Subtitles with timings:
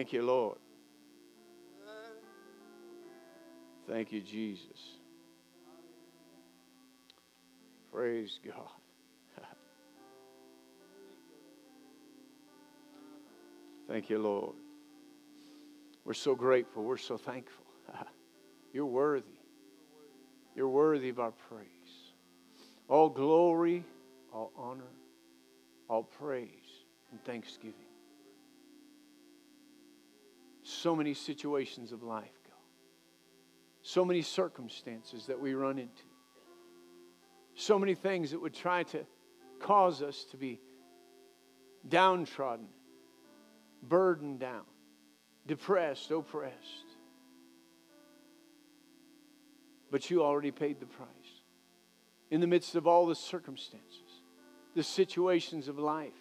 [0.00, 0.56] Thank you, Lord.
[3.86, 4.96] Thank you, Jesus.
[7.92, 8.70] Praise God.
[13.88, 14.54] Thank you, Lord.
[16.06, 16.82] We're so grateful.
[16.82, 17.66] We're so thankful.
[18.72, 19.28] You're worthy.
[20.56, 22.14] You're worthy of our praise.
[22.88, 23.84] All glory,
[24.32, 24.94] all honor,
[25.90, 27.89] all praise, and thanksgiving.
[30.82, 32.56] So many situations of life, go,
[33.82, 36.04] So many circumstances that we run into.
[37.54, 39.04] So many things that would try to
[39.60, 40.58] cause us to be
[41.86, 42.68] downtrodden,
[43.82, 44.64] burdened down,
[45.46, 46.96] depressed, oppressed.
[49.90, 51.08] But you already paid the price.
[52.30, 54.22] In the midst of all the circumstances,
[54.74, 56.16] the situations of life,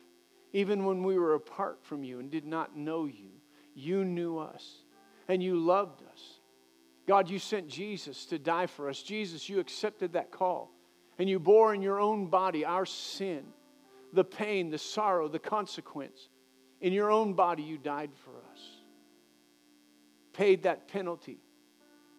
[0.52, 3.39] even when we were apart from you and did not know you,
[3.80, 4.84] you knew us
[5.28, 6.40] and you loved us.
[7.08, 9.02] God, you sent Jesus to die for us.
[9.02, 10.72] Jesus, you accepted that call
[11.18, 13.44] and you bore in your own body our sin,
[14.14, 16.30] the pain, the sorrow, the consequence.
[16.82, 18.62] In your own body, you died for us,
[20.34, 21.40] paid that penalty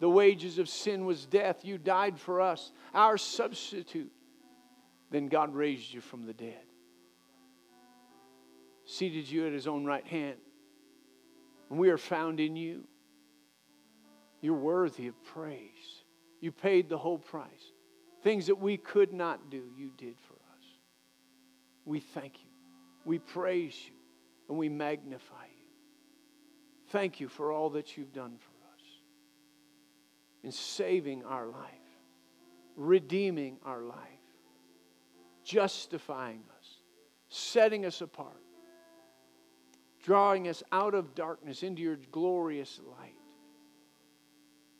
[0.01, 1.63] the wages of sin was death.
[1.63, 4.11] You died for us, our substitute.
[5.11, 6.63] Then God raised you from the dead,
[8.83, 10.37] seated you at his own right hand.
[11.71, 12.83] And we are found in you.
[14.41, 16.03] You're worthy of praise.
[16.41, 17.71] You paid the whole price.
[18.23, 20.65] Things that we could not do, you did for us.
[21.85, 22.49] We thank you.
[23.05, 23.93] We praise you.
[24.49, 25.65] And we magnify you.
[26.89, 28.83] Thank you for all that you've done for us
[30.43, 31.71] in saving our life,
[32.75, 33.97] redeeming our life,
[35.45, 36.67] justifying us,
[37.29, 38.43] setting us apart,
[40.03, 43.15] drawing us out of darkness into your glorious light.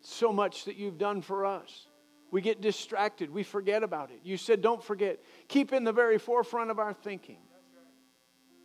[0.01, 1.87] So much that you've done for us.
[2.31, 3.29] We get distracted.
[3.29, 4.21] We forget about it.
[4.23, 5.19] You said, don't forget.
[5.47, 7.37] Keep in the very forefront of our thinking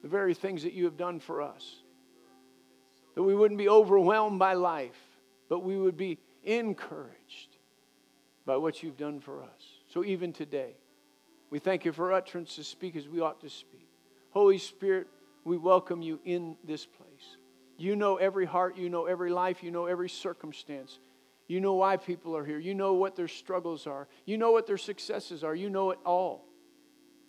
[0.06, 1.82] the very things that you have done for us.
[3.16, 5.00] That we wouldn't be overwhelmed by life,
[5.48, 7.56] but we would be encouraged
[8.44, 9.62] by what you've done for us.
[9.88, 10.76] So even today,
[11.50, 13.88] we thank you for utterance to speak as we ought to speak.
[14.30, 15.08] Holy Spirit,
[15.46, 17.36] we welcome you in this place.
[17.78, 20.98] You know every heart, you know every life, you know every circumstance.
[21.46, 22.58] You know why people are here.
[22.58, 24.08] You know what their struggles are.
[24.24, 25.54] You know what their successes are.
[25.54, 26.46] You know it all.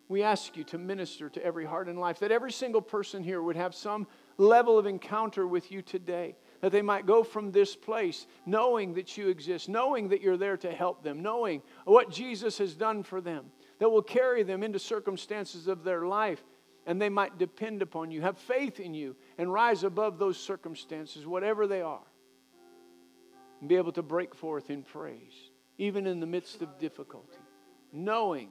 [0.09, 3.41] We ask you to minister to every heart and life, that every single person here
[3.41, 4.07] would have some
[4.38, 9.16] level of encounter with you today that they might go from this place knowing that
[9.16, 13.22] you exist, knowing that you're there to help them, knowing what Jesus has done for
[13.22, 13.45] them,
[13.78, 16.44] that will carry them into circumstances of their life,
[16.87, 21.27] and they might depend upon you, have faith in you, and rise above those circumstances,
[21.27, 22.07] whatever they are,
[23.59, 27.37] and be able to break forth in praise, even in the midst of difficulty,
[27.91, 28.49] knowing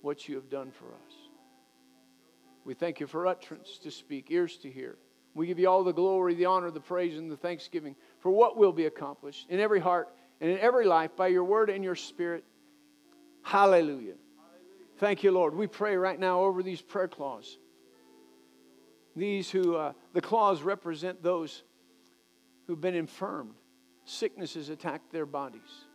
[0.00, 1.12] what you have done for us.
[2.64, 4.96] We thank you for utterance to speak, ears to hear.
[5.34, 8.56] We give you all the glory, the honor, the praise, and the thanksgiving for what
[8.56, 10.08] will be accomplished in every heart
[10.40, 12.44] and in every life by your word and your spirit.
[13.42, 14.14] Hallelujah.
[15.00, 15.54] Thank you, Lord.
[15.54, 17.56] We pray right now over these prayer cloths.
[19.16, 21.62] These who, uh, the cloths represent those
[22.66, 23.54] who've been infirmed,
[24.04, 25.86] sicknesses attacked their bodies.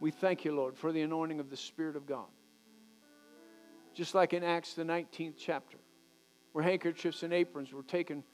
[0.00, 2.28] We thank you, Lord, for the anointing of the Spirit of God.
[3.92, 5.76] Just like in Acts, the 19th chapter
[6.52, 8.24] where handkerchiefs and aprons were taken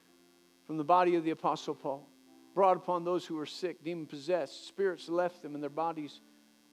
[0.64, 2.08] from the body of the Apostle Paul,
[2.54, 4.68] brought upon those who were sick, demon possessed.
[4.68, 6.20] Spirits left them, and their bodies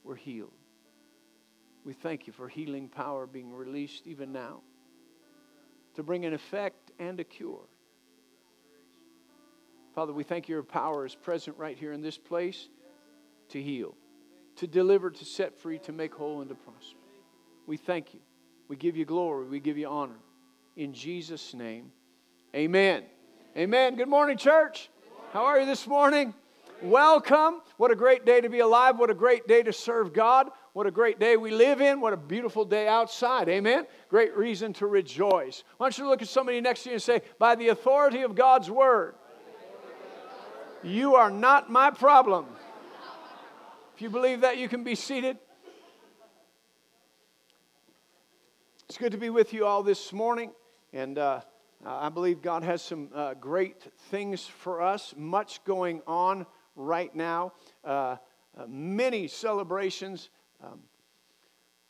[0.04, 0.54] were healed.
[1.86, 4.62] We thank you for healing power being released even now
[5.96, 7.68] to bring an effect and a cure.
[9.94, 12.70] Father, we thank you your power is present right here in this place
[13.50, 13.96] to heal,
[14.56, 16.98] to deliver, to set free, to make whole, and to prosper.
[17.68, 18.22] We thank you.
[18.68, 19.48] We give you glory.
[19.48, 20.20] We give you honor
[20.78, 21.92] in Jesus' name.
[22.56, 23.04] Amen.
[23.58, 23.96] Amen.
[23.96, 24.90] Good morning, church.
[25.34, 26.34] How are you this morning?
[26.82, 27.62] Welcome.
[27.78, 28.98] What a great day to be alive.
[28.98, 30.50] What a great day to serve God.
[30.74, 32.02] What a great day we live in.
[32.02, 33.48] What a beautiful day outside.
[33.50, 33.86] Amen.
[34.10, 35.64] Great reason to rejoice.
[35.78, 38.34] Why don't you look at somebody next to you and say, By the authority of
[38.34, 39.14] God's word,
[40.82, 42.48] you are not my problem.
[43.96, 45.38] If you believe that, you can be seated.
[48.90, 50.52] It's good to be with you all this morning.
[50.94, 51.42] And uh,
[51.86, 57.54] I believe God has some uh, great things for us, much going on right now,
[57.84, 58.18] uh,
[58.58, 60.30] uh many celebrations.
[60.64, 60.82] Um,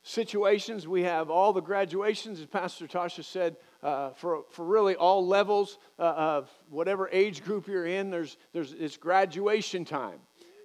[0.03, 0.87] situations.
[0.87, 5.77] We have all the graduations, as Pastor Tasha said, uh, for, for really all levels
[5.99, 10.19] uh, of whatever age group you're in, there's, there's, it's graduation time.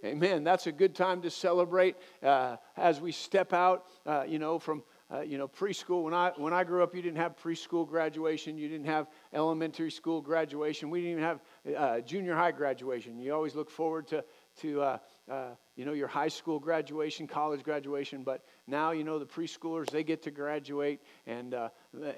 [0.04, 0.44] Amen.
[0.44, 4.82] That's a good time to celebrate uh, as we step out, uh, you know, from
[5.12, 6.02] uh, you know, preschool.
[6.02, 8.58] When I when I grew up, you didn't have preschool graduation.
[8.58, 10.90] You didn't have elementary school graduation.
[10.90, 11.40] We didn't even have
[11.74, 13.18] uh, junior high graduation.
[13.18, 14.24] You always look forward to
[14.60, 14.98] to uh,
[15.30, 18.22] uh, you know your high school graduation, college graduation.
[18.22, 21.68] But now you know the preschoolers they get to graduate and uh,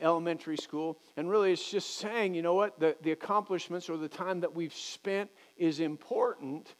[0.00, 0.98] elementary school.
[1.16, 4.54] And really, it's just saying, you know what, the the accomplishments or the time that
[4.54, 6.74] we've spent is important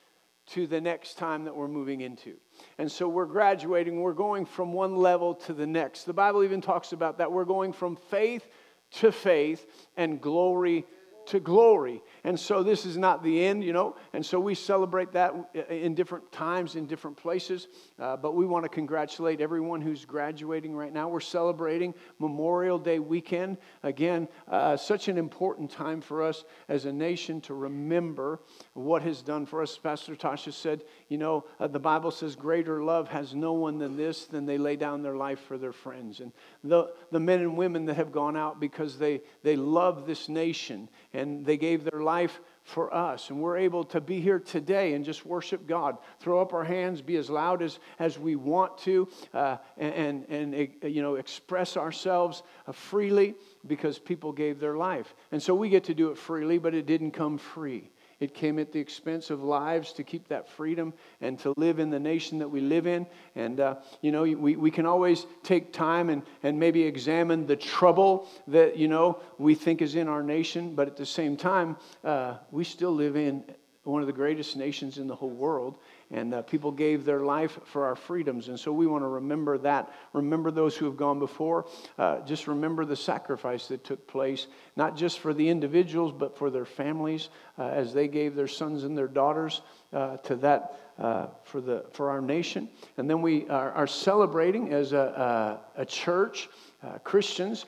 [0.49, 2.35] to the next time that we're moving into.
[2.79, 6.05] And so we're graduating, we're going from one level to the next.
[6.05, 7.31] The Bible even talks about that.
[7.31, 8.49] We're going from faith
[8.93, 9.67] to faith
[9.99, 10.87] and glory
[11.27, 12.03] to glory.
[12.25, 13.97] And so this is not the end, you know.
[14.13, 15.35] And so we celebrate that
[15.69, 17.69] in different times, in different places.
[17.99, 21.09] Uh, but we want to congratulate everyone who's graduating right now.
[21.09, 23.59] We're celebrating Memorial Day weekend.
[23.83, 28.41] Again, uh, such an important time for us as a nation to remember
[28.79, 29.77] what has done for us.
[29.77, 33.97] Pastor Tasha said, you know, uh, the Bible says, greater love has no one than
[33.97, 36.21] this, than they lay down their life for their friends.
[36.21, 36.33] And
[36.63, 40.89] the, the men and women that have gone out because they, they love this nation
[41.13, 43.31] and they gave their life for us.
[43.31, 47.01] And we're able to be here today and just worship God, throw up our hands,
[47.01, 51.77] be as loud as, as we want to, uh, and, and, and, you know, express
[51.77, 53.35] ourselves uh, freely
[53.67, 55.15] because people gave their life.
[55.33, 57.91] And so we get to do it freely, but it didn't come free.
[58.21, 61.91] It came at the expense of lives to keep that freedom and to live in
[61.91, 63.07] the nation that we live in.
[63.37, 67.57] And, uh, you know, we, we can always take time and, and maybe examine the
[67.57, 70.75] trouble that, you know, we think is in our nation.
[70.75, 73.45] But at the same time, uh, we still live in
[73.85, 75.79] one of the greatest nations in the whole world
[76.11, 78.49] and uh, people gave their life for our freedoms.
[78.49, 79.93] And so we want to remember that.
[80.13, 81.67] Remember those who have gone before.
[81.99, 84.47] Uh, just remember the sacrifice that took place,
[84.77, 87.29] not just for the individuals, but for their families
[87.59, 89.63] uh, as they gave their sons and their daughters
[89.93, 90.81] uh, to that.
[90.99, 92.69] Uh, for, the, for our nation.
[92.97, 96.49] And then we are, are celebrating as a, a, a church,
[96.83, 97.67] uh, Christians,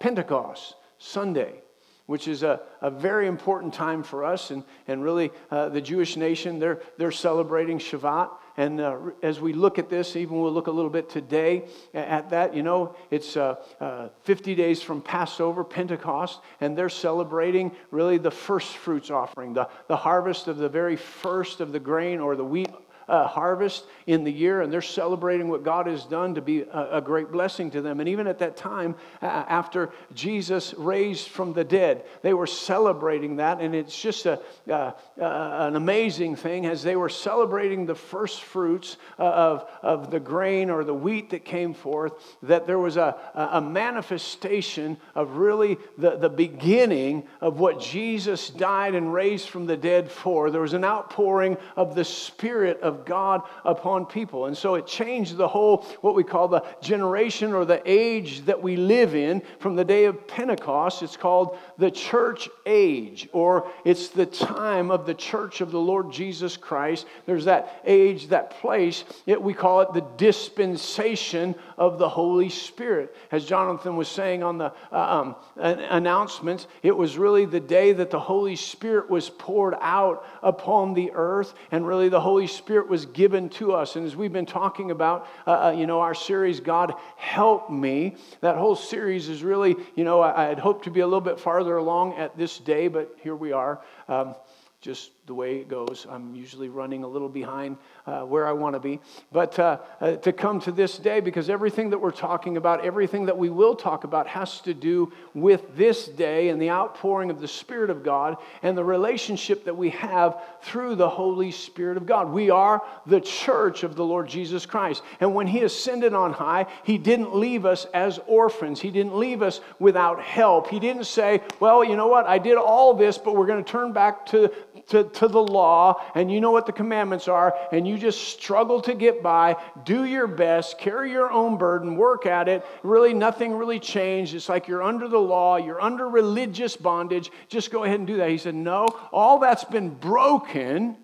[0.00, 1.62] Pentecost Sunday
[2.08, 4.50] which is a, a very important time for us.
[4.50, 8.30] And, and really, uh, the Jewish nation, they're, they're celebrating Shavuot.
[8.56, 12.30] And uh, as we look at this, even we'll look a little bit today at
[12.30, 18.16] that, you know, it's uh, uh 50 days from Passover, Pentecost, and they're celebrating really
[18.16, 22.36] the first fruits offering, the, the harvest of the very first of the grain or
[22.36, 22.70] the wheat
[23.08, 26.98] uh, harvest in the year, and they're celebrating what God has done to be a,
[26.98, 28.00] a great blessing to them.
[28.00, 33.36] And even at that time, uh, after Jesus raised from the dead, they were celebrating
[33.36, 34.40] that, and it's just a,
[34.70, 40.20] uh, an amazing thing as they were celebrating the first fruits uh, of, of the
[40.20, 42.12] grain or the wheat that came forth,
[42.42, 48.94] that there was a, a manifestation of really the, the beginning of what Jesus died
[48.94, 50.50] and raised from the dead for.
[50.50, 54.46] There was an outpouring of the Spirit of God upon people.
[54.46, 58.62] And so it changed the whole, what we call the generation or the age that
[58.62, 61.02] we live in from the day of Pentecost.
[61.02, 66.12] It's called the church age, or it's the time of the church of the Lord
[66.12, 67.06] Jesus Christ.
[67.26, 69.04] There's that age, that place.
[69.26, 73.14] We call it the dispensation of the Holy Spirit.
[73.30, 78.10] As Jonathan was saying on the uh, um, announcements, it was really the day that
[78.10, 83.06] the Holy Spirit was poured out upon the earth, and really the Holy Spirit was
[83.06, 83.96] given to us.
[83.96, 88.16] And as we've been talking about, uh, uh, you know, our series, God Help Me,
[88.40, 91.40] that whole series is really, you know, I, had hoped to be a little bit
[91.40, 93.82] farther along at this day, but here we are.
[94.08, 94.34] Um,
[94.80, 96.06] just the way it goes.
[96.10, 98.98] I'm usually running a little behind uh, where I want to be.
[99.30, 103.26] But uh, uh, to come to this day, because everything that we're talking about, everything
[103.26, 107.40] that we will talk about, has to do with this day and the outpouring of
[107.40, 112.06] the Spirit of God and the relationship that we have through the Holy Spirit of
[112.06, 112.30] God.
[112.30, 115.02] We are the church of the Lord Jesus Christ.
[115.20, 119.42] And when He ascended on high, He didn't leave us as orphans, He didn't leave
[119.42, 120.68] us without help.
[120.68, 123.70] He didn't say, Well, you know what, I did all this, but we're going to
[123.70, 124.50] turn back to,
[124.88, 128.80] to, to the law and you know what the commandments are and you just struggle
[128.80, 132.64] to get by, do your best, carry your own burden, work at it.
[132.84, 134.34] Really, nothing really changed.
[134.34, 137.32] It's like you're under the law, you're under religious bondage.
[137.48, 138.30] Just go ahead and do that.
[138.30, 140.96] He said, No, all that's been broken.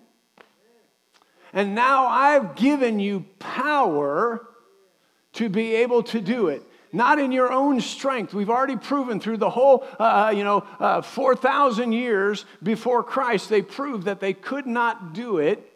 [1.51, 4.47] And now I've given you power
[5.33, 6.63] to be able to do it
[6.95, 8.33] not in your own strength.
[8.33, 13.49] We've already proven through the whole, uh, uh you know, uh, 4,000 years before Christ,
[13.49, 15.71] they proved that they could not do it.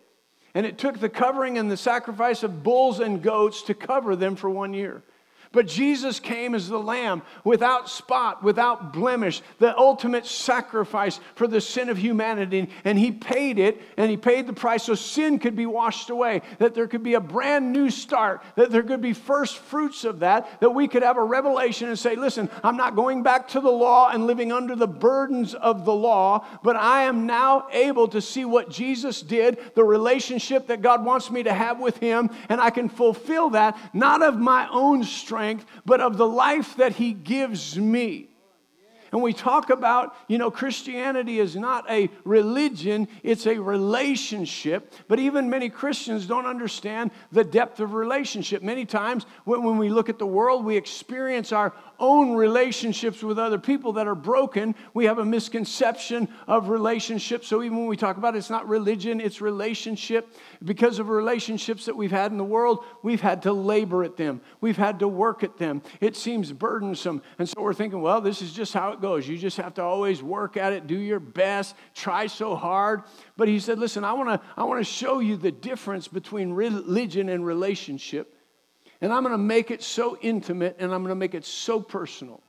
[0.54, 4.36] And it took the covering and the sacrifice of bulls and goats to cover them
[4.36, 5.04] for one year.
[5.52, 11.60] But Jesus came as the Lamb without spot, without blemish, the ultimate sacrifice for the
[11.60, 12.70] sin of humanity.
[12.84, 16.44] And He paid it, and He paid the price so sin could be washed away,
[16.60, 20.20] that there could be a brand new start, that there could be first fruits of
[20.20, 23.60] that, that we could have a revelation and say, Listen, I'm not going back to
[23.60, 28.08] the law and living under the burdens of the law, but I am now able
[28.10, 32.30] to see what Jesus did, the relationship that God wants me to have with Him,
[32.50, 36.76] and I can fulfill that, not of my own strength strength, but of the life
[36.76, 38.28] that He gives me.
[39.12, 44.94] And we talk about, you know, Christianity is not a religion, it's a relationship.
[45.08, 48.62] But even many Christians don't understand the depth of relationship.
[48.62, 53.58] Many times when, we look at the world, we experience our own relationships with other
[53.58, 54.76] people that are broken.
[54.94, 57.48] We have a misconception of relationships.
[57.48, 60.36] So even when we talk about it, it's not religion, it's relationship.
[60.64, 64.42] Because of relationships that we've had in the world, we've had to labor at them,
[64.60, 65.82] we've had to work at them.
[66.02, 67.22] It seems burdensome.
[67.38, 69.26] And so we're thinking, well, this is just how it goes.
[69.26, 73.04] You just have to always work at it, do your best, try so hard.
[73.38, 76.52] But he said, listen, I want to I want to show you the difference between
[76.52, 78.36] religion and relationship.
[79.00, 81.80] And I'm going to make it so intimate and I'm going to make it so
[81.80, 82.44] personal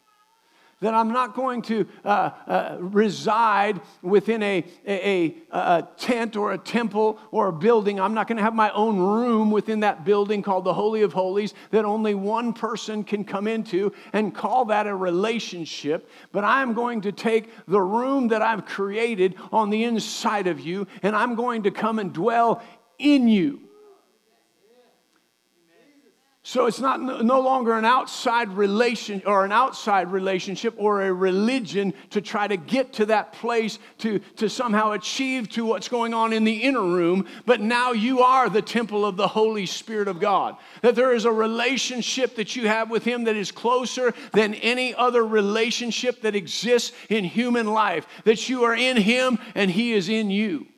[0.80, 6.58] that I'm not going to uh, uh, reside within a, a, a, tent or a
[6.58, 8.00] temple or a building.
[8.00, 11.12] I'm not going to have my own room within that building called the Holy of
[11.12, 16.10] Holies that only one person can come into and call that a relationship.
[16.32, 20.86] But I'm going to take the room that I've created on the inside of you
[21.02, 22.62] and I'm going to come and dwell
[22.98, 23.69] in you.
[26.42, 31.92] So it's not no longer an outside relation or an outside relationship or a religion
[32.10, 36.32] to try to get to that place to, to somehow achieve to what's going on
[36.32, 40.18] in the inner room, but now you are the temple of the Holy Spirit of
[40.18, 40.56] God.
[40.80, 44.94] That there is a relationship that you have with Him that is closer than any
[44.94, 48.06] other relationship that exists in human life.
[48.24, 50.68] That you are in Him and He is in you.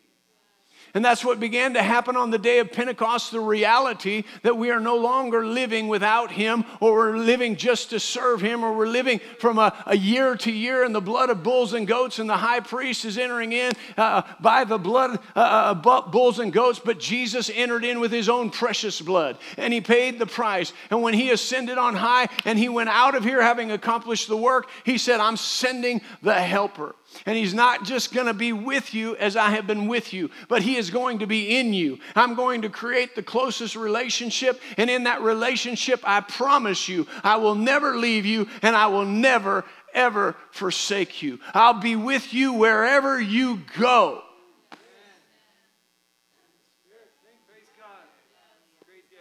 [0.94, 4.70] And that's what began to happen on the day of Pentecost the reality that we
[4.70, 8.86] are no longer living without Him, or we're living just to serve Him, or we're
[8.86, 12.28] living from a, a year to year in the blood of bulls and goats, and
[12.28, 15.74] the high priest is entering in uh, by the blood of uh
[16.10, 16.78] bulls and goats.
[16.78, 20.74] But Jesus entered in with His own precious blood, and He paid the price.
[20.90, 24.36] And when He ascended on high and He went out of here having accomplished the
[24.36, 26.94] work, He said, I'm sending the Helper.
[27.26, 30.30] And he's not just going to be with you as I have been with you,
[30.48, 31.98] but he is going to be in you.
[32.14, 34.60] I'm going to create the closest relationship.
[34.76, 39.04] And in that relationship, I promise you, I will never leave you and I will
[39.04, 39.64] never,
[39.94, 41.38] ever forsake you.
[41.54, 44.22] I'll be with you wherever you go.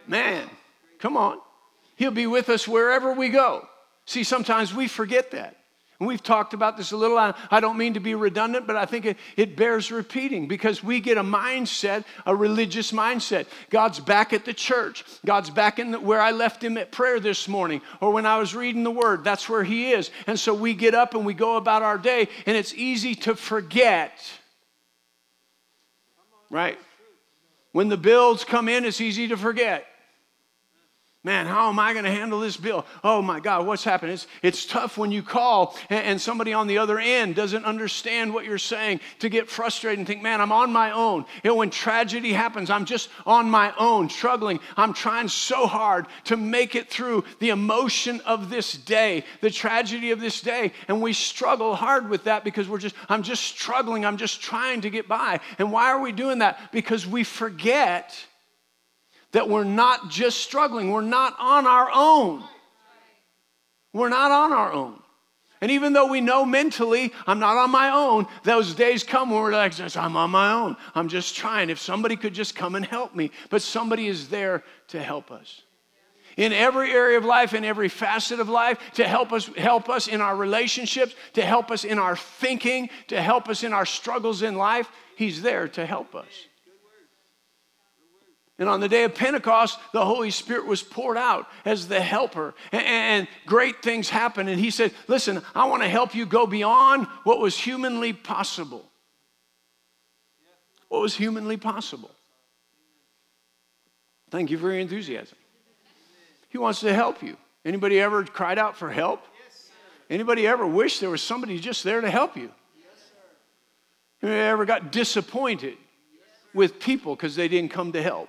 [0.06, 0.48] Man,
[0.98, 1.38] come on.
[1.96, 3.68] He'll be with us wherever we go.
[4.04, 5.56] See, sometimes we forget that.
[6.02, 7.16] And we've talked about this a little.
[7.16, 10.98] I don't mean to be redundant, but I think it, it bears repeating because we
[10.98, 13.46] get a mindset, a religious mindset.
[13.70, 15.04] God's back at the church.
[15.24, 18.38] God's back in the, where I left him at prayer this morning or when I
[18.38, 19.22] was reading the word.
[19.22, 20.10] That's where he is.
[20.26, 23.36] And so we get up and we go about our day, and it's easy to
[23.36, 24.18] forget.
[26.50, 26.80] Right?
[27.70, 29.86] When the bills come in, it's easy to forget.
[31.24, 32.84] Man, how am I going to handle this bill?
[33.04, 34.14] Oh my God, what's happening?
[34.14, 38.34] It's, it's tough when you call and, and, somebody on the other end doesn't understand
[38.34, 41.24] what you're saying to get frustrated and think, man, I'm on my own.
[41.44, 44.58] You know, when tragedy happens, I'm just on my own, struggling.
[44.76, 50.10] I'm trying so hard to make it through the emotion of this day, the tragedy
[50.10, 50.72] of this day.
[50.88, 54.04] And we struggle hard with that because we're just, I'm just struggling.
[54.04, 55.38] I'm just trying to get by.
[55.58, 56.72] And why are we doing that?
[56.72, 58.12] Because we forget
[59.32, 62.44] that we're not just struggling, we're not on our own.
[63.92, 65.02] We're not on our own.
[65.60, 69.40] And even though we know mentally, I'm not on my own, those days come when
[69.40, 70.76] we're like, I'm on my own.
[70.92, 71.70] I'm just trying.
[71.70, 73.30] If somebody could just come and help me.
[73.48, 75.62] But somebody is there to help us.
[76.36, 80.08] In every area of life, in every facet of life, to help us, help us
[80.08, 84.42] in our relationships, to help us in our thinking, to help us in our struggles
[84.42, 86.26] in life, He's there to help us.
[88.62, 92.54] And on the day of Pentecost, the Holy Spirit was poured out as the helper.
[92.70, 94.48] And, great things happened.
[94.48, 98.88] And he said, Listen, I want to help you go beyond what was humanly possible.
[100.90, 102.12] What was humanly possible?
[104.30, 105.36] Thank you for your enthusiasm.
[106.48, 107.36] He wants to help you.
[107.64, 109.24] Anybody ever cried out for help?
[110.08, 112.52] Anybody ever wish there was somebody just there to help you?
[114.22, 115.78] Anybody ever got disappointed?
[116.54, 118.28] with people because they didn't come to help.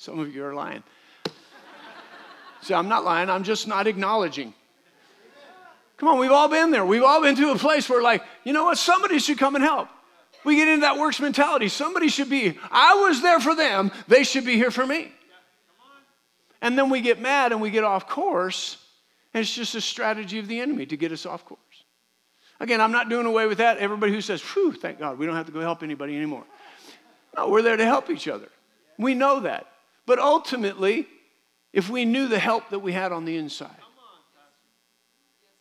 [0.00, 0.82] Some of you are lying.
[2.62, 4.54] See, I'm not lying, I'm just not acknowledging.
[5.98, 6.86] Come on, we've all been there.
[6.86, 8.78] We've all been to a place where, like, you know what?
[8.78, 9.88] Somebody should come and help.
[10.42, 11.68] We get into that works mentality.
[11.68, 15.12] Somebody should be, I was there for them, they should be here for me.
[16.62, 18.78] And then we get mad and we get off course,
[19.34, 21.60] and it's just a strategy of the enemy to get us off course.
[22.58, 23.76] Again, I'm not doing away with that.
[23.76, 26.44] Everybody who says, whew, thank God, we don't have to go help anybody anymore.
[27.36, 28.48] No, we're there to help each other.
[28.96, 29.66] We know that.
[30.10, 31.06] But ultimately,
[31.72, 33.70] if we knew the help that we had on the inside,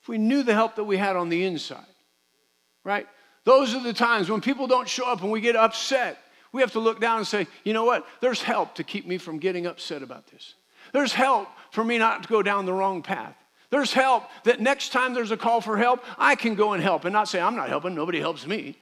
[0.02, 1.86] if we knew the help that we had on the inside,
[2.84, 3.06] right?
[3.44, 6.18] Those are the times when people don't show up and we get upset.
[6.52, 8.08] We have to look down and say, you know what?
[8.22, 10.56] There's help to keep me from getting upset about this.
[10.94, 13.36] There's help for me not to go down the wrong path.
[13.70, 17.06] There's help that next time there's a call for help, I can go and help
[17.06, 18.80] and not say, I'm not helping, nobody helps me.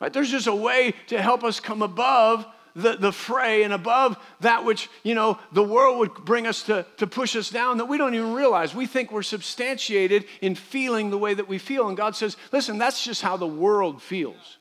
[0.00, 0.12] Right?
[0.12, 4.64] There's just a way to help us come above the, the fray and above that
[4.64, 7.98] which, you know, the world would bring us to, to push us down that we
[7.98, 8.74] don't even realize.
[8.74, 11.88] We think we're substantiated in feeling the way that we feel.
[11.88, 14.58] And God says, listen, that's just how the world feels.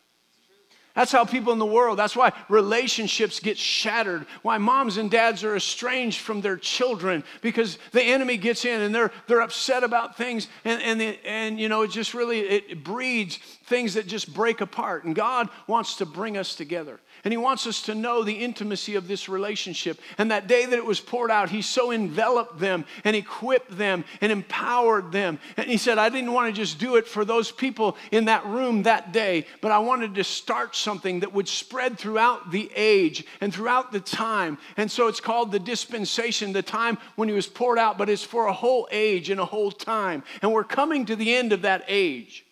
[0.94, 5.42] That's how people in the world, that's why relationships get shattered, why moms and dads
[5.46, 10.18] are estranged from their children because the enemy gets in and they're, they're upset about
[10.18, 13.38] things and, and, the, and you know, it just really, it breeds
[13.68, 15.06] things that just break apart.
[15.06, 17.00] And God wants to bring us together.
[17.24, 20.00] And he wants us to know the intimacy of this relationship.
[20.18, 24.06] And that day that it was poured out, he so enveloped them and equipped them
[24.22, 25.40] and empowered them.
[25.56, 28.46] And he said, I didn't want to just do it for those people in that
[28.48, 33.24] room that day, but I wanted to start something that would spread throughout the age
[33.40, 34.58] and throughout the time.
[34.76, 38.24] And so it's called the dispensation, the time when he was poured out, but it's
[38.24, 40.24] for a whole age and a whole time.
[40.42, 42.46] And we're coming to the end of that age.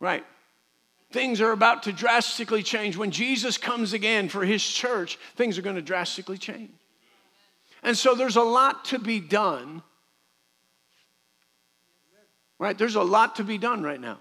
[0.00, 0.24] Right
[1.10, 2.96] things are about to drastically change.
[2.96, 6.70] When Jesus comes again for his church, things are going to drastically change.
[7.82, 9.82] And so there's a lot to be done.
[12.58, 12.76] Right?
[12.76, 14.18] There's a lot to be done right now.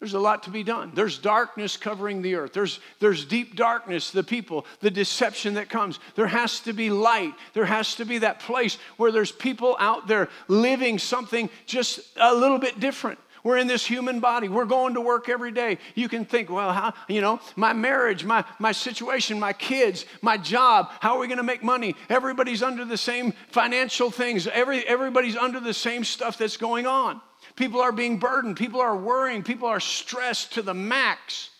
[0.00, 0.92] There's a lot to be done.
[0.94, 2.54] There's darkness covering the earth.
[2.54, 6.00] There's, there's deep darkness, the people, the deception that comes.
[6.14, 7.34] There has to be light.
[7.52, 12.34] There has to be that place where there's people out there living something just a
[12.34, 13.18] little bit different.
[13.42, 14.48] We're in this human body.
[14.48, 15.78] We're going to work every day.
[15.94, 20.36] You can think, well, how, you know, my marriage, my, my situation, my kids, my
[20.36, 21.94] job, how are we going to make money?
[22.08, 24.46] Everybody's under the same financial things.
[24.46, 27.20] Every, everybody's under the same stuff that's going on.
[27.56, 28.56] People are being burdened.
[28.56, 29.42] People are worrying.
[29.42, 31.50] People are stressed to the max.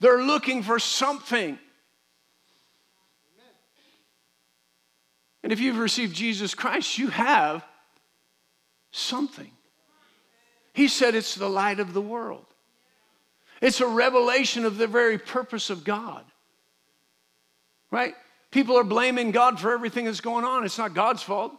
[0.00, 1.58] They're looking for something.
[5.42, 7.64] And if you've received Jesus Christ, you have
[8.90, 9.50] something.
[10.76, 12.44] He said it's the light of the world.
[13.62, 16.22] It's a revelation of the very purpose of God.
[17.90, 18.14] Right?
[18.50, 20.66] People are blaming God for everything that's going on.
[20.66, 21.54] It's not God's fault.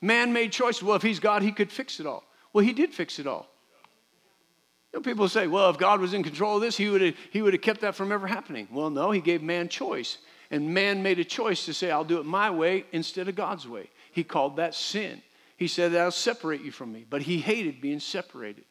[0.00, 0.82] Man made choices.
[0.82, 2.24] Well, if He's God, He could fix it all.
[2.54, 3.50] Well, He did fix it all.
[4.94, 7.14] You know, people say, well, if God was in control of this, he would, have,
[7.30, 8.66] he would have kept that from ever happening.
[8.72, 10.16] Well, no, He gave man choice.
[10.50, 13.68] And man made a choice to say, I'll do it my way instead of God's
[13.68, 13.90] way.
[14.10, 15.20] He called that sin.
[15.56, 17.04] He said, I'll separate you from me.
[17.08, 18.64] But he hated being separated.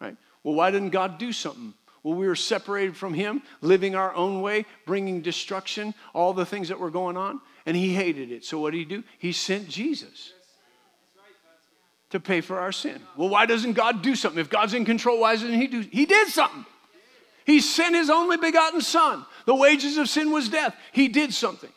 [0.00, 0.16] Right?
[0.42, 1.74] Well, why didn't God do something?
[2.02, 6.68] Well, we were separated from him, living our own way, bringing destruction, all the things
[6.68, 8.44] that were going on, and he hated it.
[8.44, 9.04] So what did he do?
[9.18, 10.32] He sent Jesus
[12.08, 13.00] to pay for our sin.
[13.16, 14.40] Well, why doesn't God do something?
[14.40, 15.80] If God's in control, why doesn't he do?
[15.82, 16.64] He did something.
[17.44, 19.24] He sent his only begotten son.
[19.44, 20.74] The wages of sin was death.
[20.92, 21.70] He did something.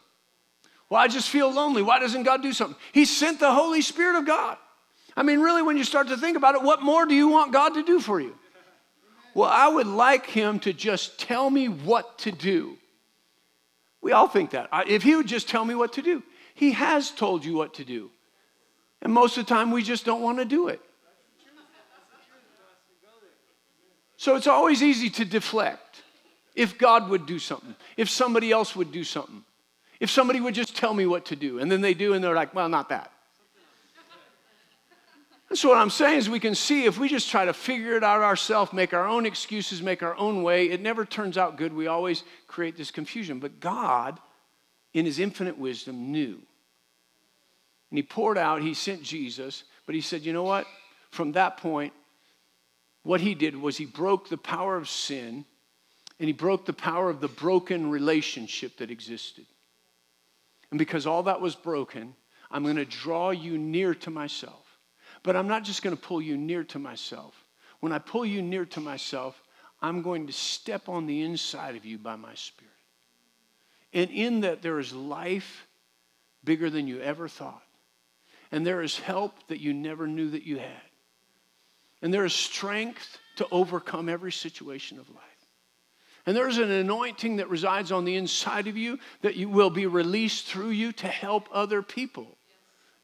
[0.94, 1.82] Well, I just feel lonely.
[1.82, 2.80] Why doesn't God do something?
[2.92, 4.58] He sent the Holy Spirit of God.
[5.18, 7.52] I mean, really, when you start to think about it, what more do you want
[7.52, 8.36] God to do for you?
[9.34, 12.78] Well, I would like Him to just tell me what to do.
[14.04, 14.70] We all think that.
[14.86, 16.22] If He would just tell me what to do,
[16.54, 18.12] He has told you what to do.
[19.02, 20.80] And most of the time, we just don't want to do it.
[24.18, 26.04] So it's always easy to deflect.
[26.54, 29.44] If God would do something, if somebody else would do something.
[30.04, 32.36] If somebody would just tell me what to do, and then they do, and they're
[32.36, 33.10] like, well, not that.
[35.48, 37.96] And so, what I'm saying is, we can see if we just try to figure
[37.96, 41.56] it out ourselves, make our own excuses, make our own way, it never turns out
[41.56, 41.72] good.
[41.72, 43.40] We always create this confusion.
[43.40, 44.20] But God,
[44.94, 46.42] in His infinite wisdom, knew.
[47.90, 50.68] And He poured out, He sent Jesus, but He said, you know what?
[51.12, 51.94] From that point,
[53.04, 55.46] what He did was He broke the power of sin
[56.20, 59.46] and He broke the power of the broken relationship that existed.
[60.74, 62.16] And because all that was broken,
[62.50, 64.66] I'm going to draw you near to myself.
[65.22, 67.36] But I'm not just going to pull you near to myself.
[67.82, 69.40] when I pull you near to myself,
[69.84, 72.74] I'm going to step on the inside of you by my Spirit.
[73.94, 75.68] And in that, there is life
[76.44, 77.62] bigger than you ever thought.
[78.52, 80.90] And there is help that you never knew that you had.
[82.02, 85.33] And there is strength to overcome every situation of life.
[86.26, 89.88] And there's an anointing that resides on the inside of you that you will be
[89.88, 92.28] released through you to help other people,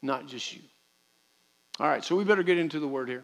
[0.01, 0.62] not just you.
[1.79, 3.23] All right, so we better get into the word here.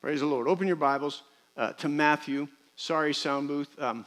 [0.00, 0.48] Praise the Lord.
[0.48, 1.22] Open your Bibles
[1.56, 2.48] uh, to Matthew.
[2.76, 3.68] Sorry, sound booth.
[3.78, 4.06] Um,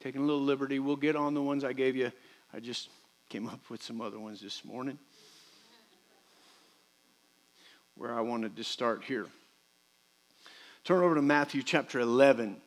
[0.00, 0.78] taking a little liberty.
[0.78, 2.12] We'll get on the ones I gave you.
[2.52, 2.88] I just
[3.28, 4.98] came up with some other ones this morning.
[7.96, 9.26] Where I wanted to start here.
[10.84, 12.58] Turn over to Matthew chapter 11.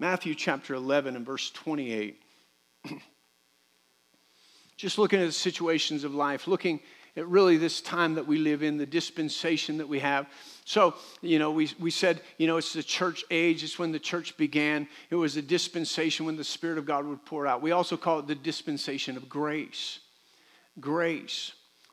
[0.00, 2.20] Matthew chapter 11 and verse 28.
[4.76, 6.80] Just looking at the situations of life, looking
[7.16, 10.26] at really this time that we live in, the dispensation that we have.
[10.64, 13.62] So, you know, we, we said, you know, it's the church age.
[13.62, 14.88] It's when the church began.
[15.10, 17.62] It was a dispensation when the Spirit of God would pour out.
[17.62, 20.00] We also call it the dispensation of grace.
[20.80, 21.52] Grace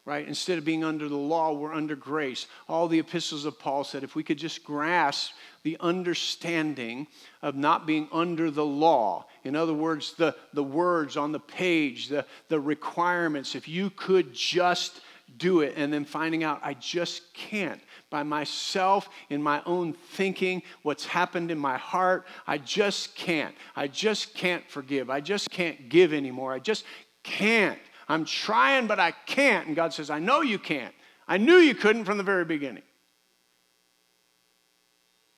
[0.09, 0.27] right?
[0.27, 2.47] Instead of being under the law, we're under grace.
[2.67, 7.07] All the epistles of Paul said if we could just grasp the understanding
[7.41, 12.07] of not being under the law, in other words, the, the words on the page,
[12.07, 15.01] the, the requirements, if you could just
[15.37, 20.63] do it and then finding out I just can't by myself in my own thinking
[20.81, 22.25] what's happened in my heart.
[22.47, 23.55] I just can't.
[23.75, 25.09] I just can't forgive.
[25.09, 26.53] I just can't give anymore.
[26.53, 26.85] I just
[27.23, 27.79] can't.
[28.07, 29.67] I'm trying, but I can't.
[29.67, 30.93] And God says, I know you can't.
[31.27, 32.83] I knew you couldn't from the very beginning.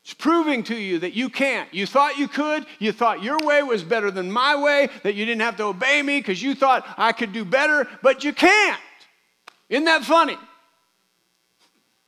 [0.04, 1.72] It's proving to you that you can't.
[1.74, 2.66] You thought you could.
[2.80, 6.02] You thought your way was better than my way, that you didn't have to obey
[6.02, 8.82] me because you thought I could do better, but you can't.
[9.70, 10.38] Isn't that funny?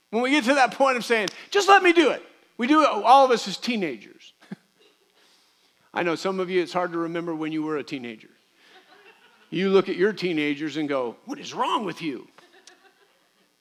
[0.09, 2.23] When we get to that point of saying, just let me do it.
[2.57, 4.33] We do it, all of us as teenagers.
[5.93, 8.29] I know some of you, it's hard to remember when you were a teenager
[9.53, 12.27] you look at your teenagers and go, What is wrong with you?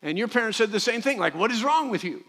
[0.03, 2.25] And your parents said the same thing, like, What is wrong with you?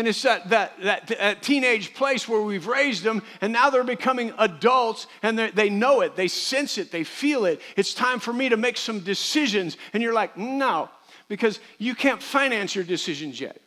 [0.00, 3.84] And it's that, that, that, that, teenage place where we've raised them, and now they're
[3.84, 7.60] becoming adults, and they know it, they sense it, they feel it.
[7.76, 9.76] It's time for me to make some decisions.
[9.92, 10.88] And you're like, No,
[11.28, 13.60] because you can't finance your decisions yet.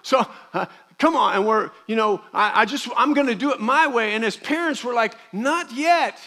[0.00, 0.64] So uh,
[0.98, 1.36] come on.
[1.36, 4.14] And we're, you know, I, I just, I'm to do it my way.
[4.14, 6.18] And as parents, we're like, not yet.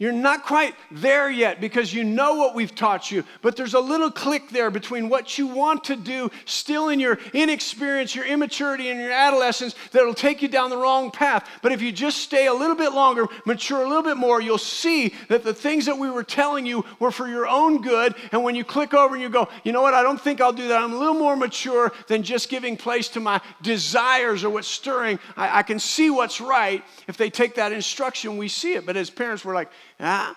[0.00, 3.80] You're not quite there yet because you know what we've taught you, but there's a
[3.80, 8.88] little click there between what you want to do still in your inexperience, your immaturity,
[8.88, 11.46] and your adolescence that'll take you down the wrong path.
[11.60, 14.56] But if you just stay a little bit longer, mature a little bit more, you'll
[14.56, 18.14] see that the things that we were telling you were for your own good.
[18.32, 20.50] And when you click over and you go, you know what, I don't think I'll
[20.50, 24.48] do that, I'm a little more mature than just giving place to my desires or
[24.48, 26.82] what's stirring, I, I can see what's right.
[27.06, 28.86] If they take that instruction, we see it.
[28.86, 29.68] But as parents, we're like,
[30.00, 30.36] Ah,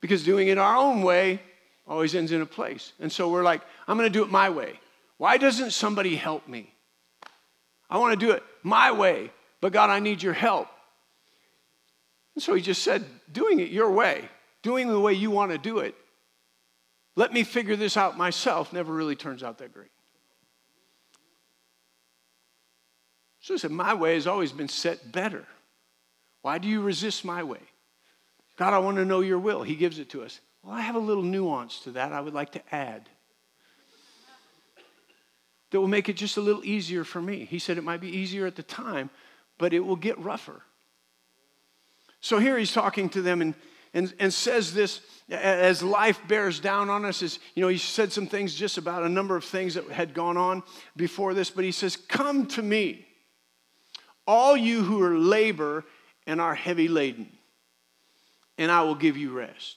[0.00, 1.40] because doing it our own way
[1.86, 2.92] always ends in a place.
[3.00, 4.78] And so we're like, I'm going to do it my way.
[5.18, 6.72] Why doesn't somebody help me?
[7.88, 9.30] I want to do it my way,
[9.60, 10.68] but God, I need your help.
[12.34, 14.28] And so he just said, doing it your way,
[14.62, 15.94] doing the way you want to do it,
[17.14, 19.90] let me figure this out myself never really turns out that great.
[23.40, 25.46] So he said, My way has always been set better.
[26.42, 27.60] Why do you resist my way?
[28.56, 29.62] God, I want to know your will.
[29.62, 30.40] He gives it to us.
[30.62, 33.08] Well, I have a little nuance to that I would like to add
[35.70, 37.44] that will make it just a little easier for me.
[37.44, 39.10] He said it might be easier at the time,
[39.58, 40.62] but it will get rougher.
[42.20, 43.54] So here he's talking to them and,
[43.92, 47.20] and, and says this as life bears down on us.
[47.20, 50.14] Is, you know, he said some things just about a number of things that had
[50.14, 50.62] gone on
[50.96, 53.06] before this, but he says, Come to me,
[54.26, 55.84] all you who are labor
[56.26, 57.35] and are heavy laden
[58.58, 59.76] and I will give you rest.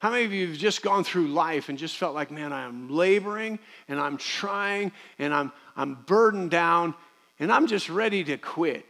[0.00, 2.64] How many of you have just gone through life and just felt like, man, I
[2.64, 6.94] am laboring and I'm trying and I'm, I'm burdened down
[7.40, 8.86] and I'm just ready to quit?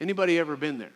[0.00, 0.92] Anybody ever been there?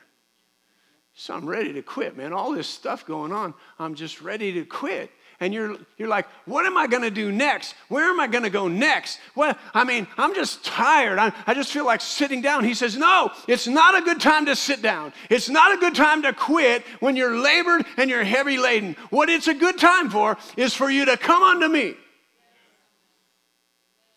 [1.12, 2.32] So I'm ready to quit, man.
[2.32, 5.10] All this stuff going on, I'm just ready to quit
[5.44, 7.74] and you're, you're like, what am I going to do next?
[7.88, 9.20] Where am I going to go next?
[9.36, 11.18] Well, I mean, I'm just tired.
[11.18, 12.64] I, I just feel like sitting down.
[12.64, 15.12] He says, no, it's not a good time to sit down.
[15.28, 18.96] It's not a good time to quit when you're labored and you're heavy laden.
[19.10, 21.96] What it's a good time for is for you to come unto me.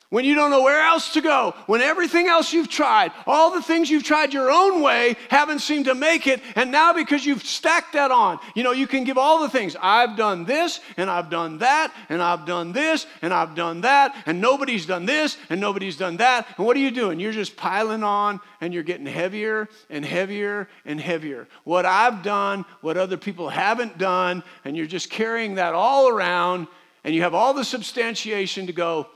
[0.10, 3.62] When you don't know where else to go, when everything else you've tried, all the
[3.62, 7.44] things you've tried your own way haven't seemed to make it, and now because you've
[7.44, 9.76] stacked that on, you know, you can give all the things.
[9.82, 14.16] I've done this, and I've done that, and I've done this, and I've done that,
[14.26, 16.48] and nobody's done this, and nobody's done that.
[16.58, 17.20] And what are you doing?
[17.20, 21.50] You're just piling on, and you're getting heavier and heavier and heavier.
[21.66, 26.68] What I've done, what other people haven't done, and you're just carrying that all around,
[27.04, 29.08] and you have all the substantiation to go,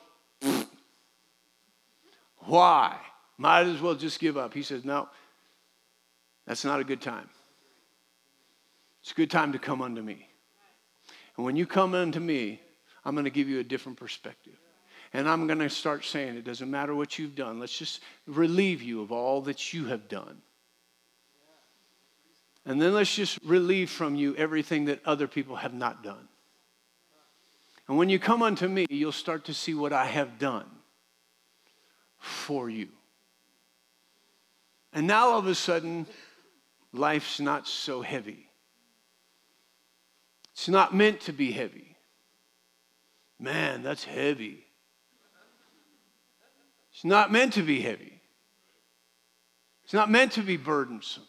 [2.45, 2.97] why?
[3.37, 4.53] Might as well just give up.
[4.53, 5.09] He says, No,
[6.45, 7.29] that's not a good time.
[9.01, 10.27] It's a good time to come unto me.
[11.37, 12.61] And when you come unto me,
[13.03, 14.59] I'm going to give you a different perspective.
[15.13, 17.59] And I'm going to start saying, it doesn't matter what you've done.
[17.59, 20.37] Let's just relieve you of all that you have done.
[22.65, 26.27] And then let's just relieve from you everything that other people have not done.
[27.87, 30.69] And when you come unto me, you'll start to see what I have done
[32.21, 32.87] for you.
[34.93, 36.05] And now all of a sudden,
[36.93, 38.47] life's not so heavy.
[40.53, 41.97] It's not meant to be heavy.
[43.39, 44.65] Man, that's heavy.
[46.93, 48.21] It's not meant to be heavy.
[49.83, 51.23] It's not meant to be burdensome.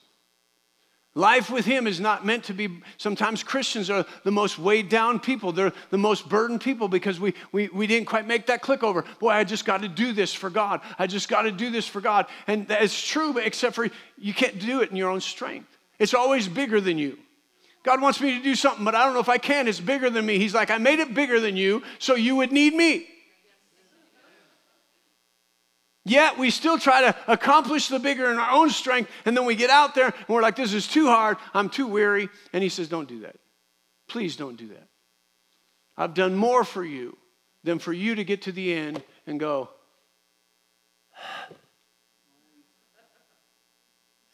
[1.14, 2.82] Life with Him is not meant to be.
[2.96, 5.52] Sometimes Christians are the most weighed down people.
[5.52, 9.04] They're the most burdened people because we, we, we didn't quite make that click over.
[9.18, 10.80] Boy, I just got to do this for God.
[10.98, 12.26] I just got to do this for God.
[12.46, 15.76] And that's true, except for you can't do it in your own strength.
[15.98, 17.18] It's always bigger than you.
[17.82, 19.68] God wants me to do something, but I don't know if I can.
[19.68, 20.38] It's bigger than me.
[20.38, 23.06] He's like, I made it bigger than you, so you would need me.
[26.04, 29.54] Yet we still try to accomplish the bigger in our own strength, and then we
[29.54, 32.28] get out there and we're like, this is too hard, I'm too weary.
[32.52, 33.36] And he says, don't do that.
[34.08, 34.88] Please don't do that.
[35.96, 37.16] I've done more for you
[37.62, 39.70] than for you to get to the end and go,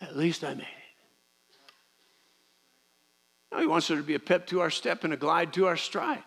[0.00, 0.66] at least I made it.
[3.52, 5.66] No, he wants there to be a pep to our step and a glide to
[5.66, 6.22] our stride.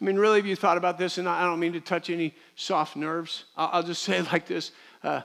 [0.00, 1.18] I mean, really, have you thought about this?
[1.18, 3.44] And I don't mean to touch any soft nerves.
[3.56, 4.72] I'll, just say it like this.
[5.02, 5.22] Uh,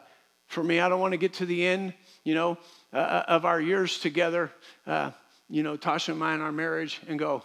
[0.48, 2.58] for me, I don't want to get to the end, you know,
[2.94, 4.52] uh, uh, of our years together,
[4.86, 5.12] uh,
[5.50, 7.44] you know, Tasha and I in our marriage and go,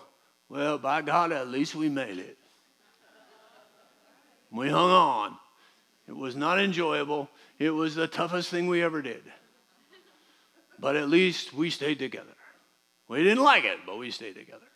[0.48, 2.36] well, by God, at least we made it.
[4.50, 5.36] We hung on.
[6.08, 7.30] It was not enjoyable.
[7.58, 9.22] It was the toughest thing we ever did.
[10.80, 12.34] But at least we stayed together.
[13.06, 14.66] We didn't like it, but we stayed together.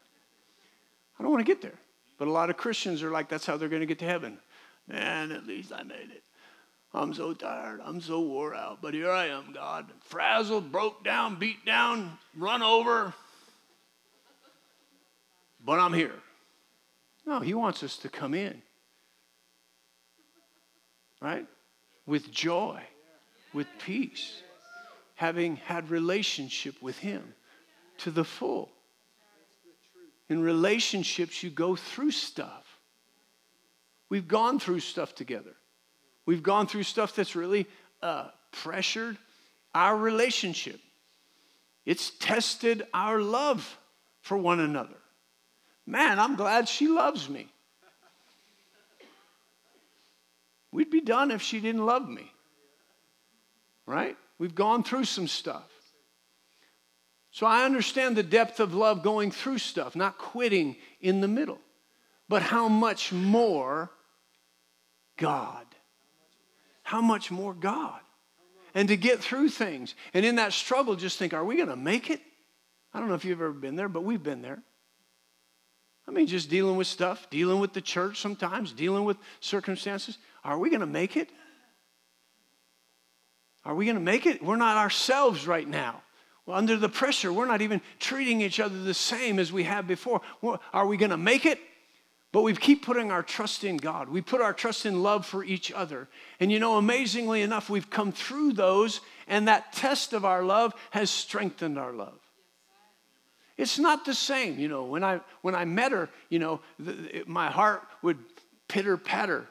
[1.18, 1.78] I don't want to get there.
[2.18, 4.38] But a lot of Christians are like, that's how they're going to get to heaven.
[4.86, 6.22] Man, at least I made it.
[6.92, 7.80] I'm so tired.
[7.84, 8.78] I'm so wore out.
[8.80, 9.86] But here I am, God.
[10.00, 13.12] Frazzled, broke down, beat down, run over.
[15.64, 16.14] But I'm here.
[17.26, 18.62] No, He wants us to come in.
[21.20, 21.46] Right?
[22.06, 22.80] With joy,
[23.52, 24.42] with peace,
[25.16, 27.34] having had relationship with Him
[27.98, 28.70] to the full.
[30.28, 32.64] In relationships, you go through stuff.
[34.08, 35.54] We've gone through stuff together.
[36.26, 37.66] We've gone through stuff that's really
[38.02, 39.18] uh, pressured
[39.74, 40.80] our relationship.
[41.84, 43.78] It's tested our love
[44.22, 44.96] for one another.
[45.86, 47.48] Man, I'm glad she loves me.
[50.72, 52.32] We'd be done if she didn't love me.
[53.86, 54.16] Right?
[54.38, 55.68] We've gone through some stuff.
[57.34, 61.58] So I understand the depth of love going through stuff, not quitting in the middle.
[62.28, 63.90] But how much more
[65.16, 65.66] God?
[66.84, 67.98] How much more God?
[68.72, 69.96] And to get through things.
[70.14, 72.20] And in that struggle, just think, are we going to make it?
[72.92, 74.62] I don't know if you've ever been there, but we've been there.
[76.06, 80.18] I mean, just dealing with stuff, dealing with the church sometimes, dealing with circumstances.
[80.44, 81.30] Are we going to make it?
[83.64, 84.40] Are we going to make it?
[84.40, 86.00] We're not ourselves right now.
[86.46, 89.86] Well, under the pressure, we're not even treating each other the same as we have
[89.86, 90.20] before.
[90.72, 91.58] Are we going to make it?
[92.32, 94.08] But we keep putting our trust in God.
[94.08, 96.08] We put our trust in love for each other.
[96.40, 100.74] And you know, amazingly enough, we've come through those, and that test of our love
[100.90, 102.18] has strengthened our love.
[103.56, 104.58] It's not the same.
[104.58, 108.18] You know, when I, when I met her, you know, the, it, my heart would
[108.66, 109.46] pitter patter.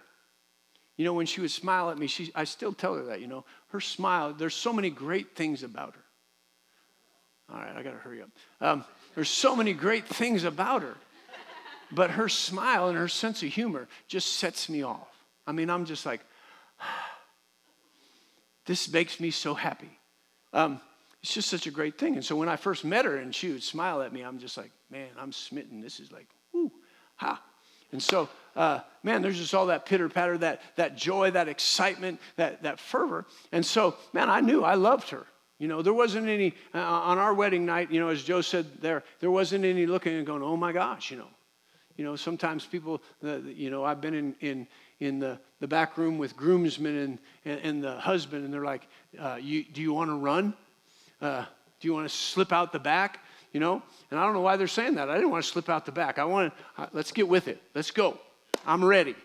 [0.98, 3.28] You know, when she would smile at me, she, I still tell her that, you
[3.28, 6.03] know, her smile, there's so many great things about her.
[7.52, 8.30] All right, I got to hurry up.
[8.62, 10.96] Um, there's so many great things about her,
[11.92, 15.08] but her smile and her sense of humor just sets me off.
[15.46, 16.22] I mean, I'm just like,
[18.66, 20.00] this makes me so happy.
[20.54, 20.80] Um,
[21.22, 22.16] it's just such a great thing.
[22.16, 24.58] And so when I first met her and she would smile at me, I'm just
[24.58, 25.82] like, man, I'm smitten.
[25.82, 26.72] This is like, whoo,
[27.16, 27.42] ha.
[27.94, 32.20] And so, uh, man, there's just all that pitter patter, that, that joy, that excitement,
[32.36, 33.26] that, that fervor.
[33.52, 35.26] And so, man, I knew I loved her.
[35.64, 38.66] You know, there wasn't any, uh, on our wedding night, you know, as Joe said
[38.82, 41.30] there, there wasn't any looking and going, oh my gosh, you know.
[41.96, 44.68] You know, sometimes people, uh, you know, I've been in, in,
[45.00, 48.90] in the, the back room with groomsmen and, and, and the husband, and they're like,
[49.18, 50.54] uh, you, do you want to run?
[51.22, 51.46] Uh,
[51.80, 53.22] do you want to slip out the back?
[53.54, 55.10] You know, and I don't know why they're saying that.
[55.10, 56.20] I didn't want to slip out the back.
[56.20, 57.62] I wanted, uh, let's get with it.
[57.74, 58.20] Let's go.
[58.66, 59.16] I'm ready,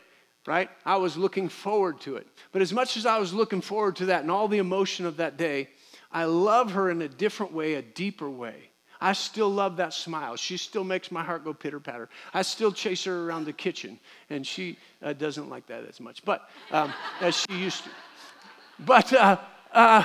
[0.46, 0.70] right?
[0.86, 2.28] I was looking forward to it.
[2.52, 5.16] But as much as I was looking forward to that and all the emotion of
[5.16, 5.70] that day,
[6.10, 8.70] I love her in a different way, a deeper way.
[9.00, 10.34] I still love that smile.
[10.36, 12.08] She still makes my heart go pitter patter.
[12.34, 16.24] I still chase her around the kitchen, and she uh, doesn't like that as much,
[16.24, 17.90] but um, as she used to.
[18.80, 19.36] But uh,
[19.72, 20.04] uh,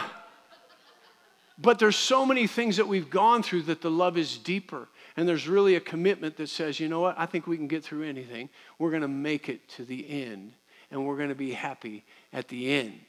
[1.58, 4.88] but there's so many things that we've gone through that the love is deeper.
[5.16, 7.84] And there's really a commitment that says, you know what, I think we can get
[7.84, 8.50] through anything.
[8.80, 10.54] We're going to make it to the end,
[10.90, 13.00] and we're going to be happy at the end.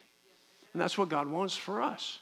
[0.72, 2.18] And that's what God wants for us.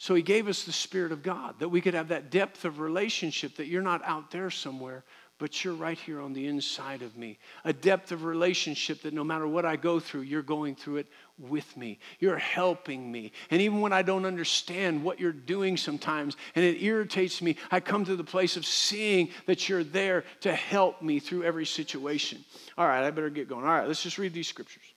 [0.00, 2.78] So he gave us the Spirit of God that we could have that depth of
[2.78, 5.02] relationship that you're not out there somewhere,
[5.38, 7.36] but you're right here on the inside of me.
[7.64, 11.08] A depth of relationship that no matter what I go through, you're going through it
[11.36, 11.98] with me.
[12.20, 13.32] You're helping me.
[13.50, 17.80] And even when I don't understand what you're doing sometimes and it irritates me, I
[17.80, 22.44] come to the place of seeing that you're there to help me through every situation.
[22.76, 23.64] All right, I better get going.
[23.64, 24.94] All right, let's just read these scriptures.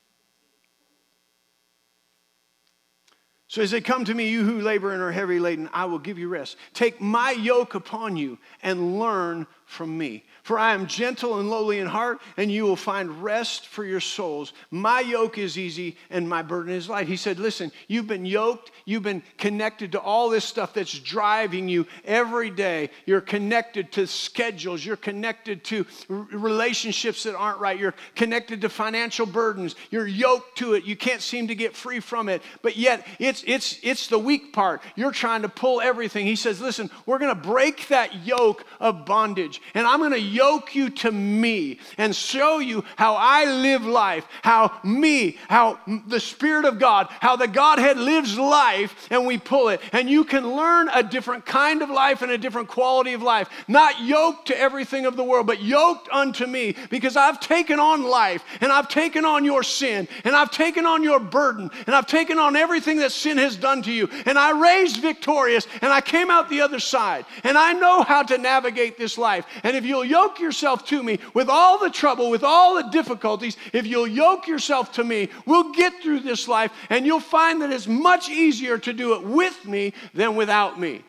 [3.52, 6.00] So as they come to me, you who labor and are heavy laden, I will
[6.00, 6.56] give you rest.
[6.74, 10.24] Take my yoke upon you and learn from me.
[10.44, 14.02] For I am gentle and lowly in heart, and you will find rest for your
[14.02, 14.52] souls.
[14.70, 17.08] My yoke is easy and my burden is light.
[17.08, 21.70] He said, Listen, you've been yoked, you've been connected to all this stuff that's driving
[21.70, 22.90] you every day.
[23.06, 29.26] You're connected to schedules, you're connected to relationships that aren't right, you're connected to financial
[29.26, 30.84] burdens, you're yoked to it.
[30.84, 34.52] You can't seem to get free from it, but yet it's, it's, it's the weak
[34.52, 34.82] part.
[34.96, 36.26] You're trying to pull everything.
[36.26, 40.20] He says, Listen, we're going to break that yoke of bondage, and I'm going to
[40.20, 46.20] yoke you to me and show you how I live life, how me, how the
[46.20, 49.82] Spirit of God, how the Godhead lives life, and we pull it.
[49.94, 53.50] And you can learn a different kind of life and a different quality of life,
[53.68, 58.04] not yoked to everything of the world, but yoked unto me because I've taken on
[58.04, 62.08] life and I've taken on your sin and I've taken on your burden and I've
[62.08, 64.10] taken on everything that sin has done to you.
[64.26, 67.26] And I raised victorious and I came out the other side.
[67.44, 69.46] And I know how to navigate this life.
[69.64, 73.58] And if you'll yoke yourself to me with all the trouble, with all the difficulties,
[73.74, 77.72] if you'll yoke yourself to me, we'll get through this life and you'll find that
[77.72, 81.04] it's much easier to do it with me than without me.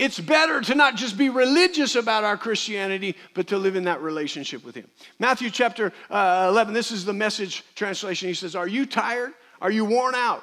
[0.00, 4.00] It's better to not just be religious about our Christianity, but to live in that
[4.00, 4.88] relationship with Him.
[5.18, 8.28] Matthew chapter uh, 11, this is the message translation.
[8.28, 9.32] He says, Are you tired?
[9.60, 10.42] Are you worn out?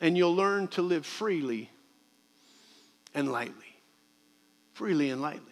[0.00, 1.70] and you'll learn to live freely
[3.14, 3.54] and lightly.
[4.74, 5.42] Freely and lightly.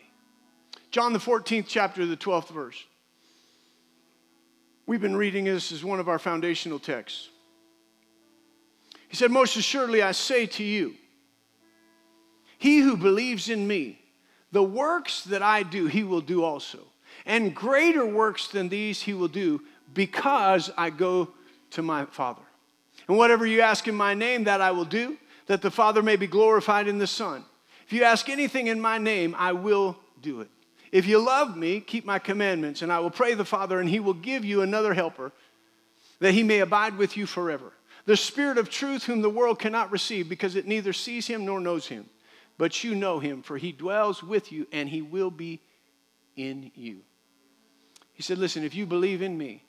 [0.90, 2.82] John, the 14th chapter, the 12th verse.
[4.86, 7.28] We've been reading this as one of our foundational texts.
[9.08, 10.94] He said, Most assuredly, I say to you,
[12.58, 14.00] he who believes in me,
[14.52, 16.78] the works that I do, he will do also.
[17.24, 19.60] And greater works than these he will do
[19.92, 21.30] because I go
[21.70, 22.45] to my Father.
[23.08, 26.16] And whatever you ask in my name, that I will do, that the Father may
[26.16, 27.44] be glorified in the Son.
[27.86, 30.48] If you ask anything in my name, I will do it.
[30.90, 34.00] If you love me, keep my commandments, and I will pray the Father, and he
[34.00, 35.32] will give you another helper,
[36.20, 37.72] that he may abide with you forever.
[38.06, 41.60] The Spirit of truth, whom the world cannot receive, because it neither sees him nor
[41.60, 42.08] knows him.
[42.58, 45.60] But you know him, for he dwells with you, and he will be
[46.36, 47.00] in you.
[48.14, 49.62] He said, Listen, if you believe in me,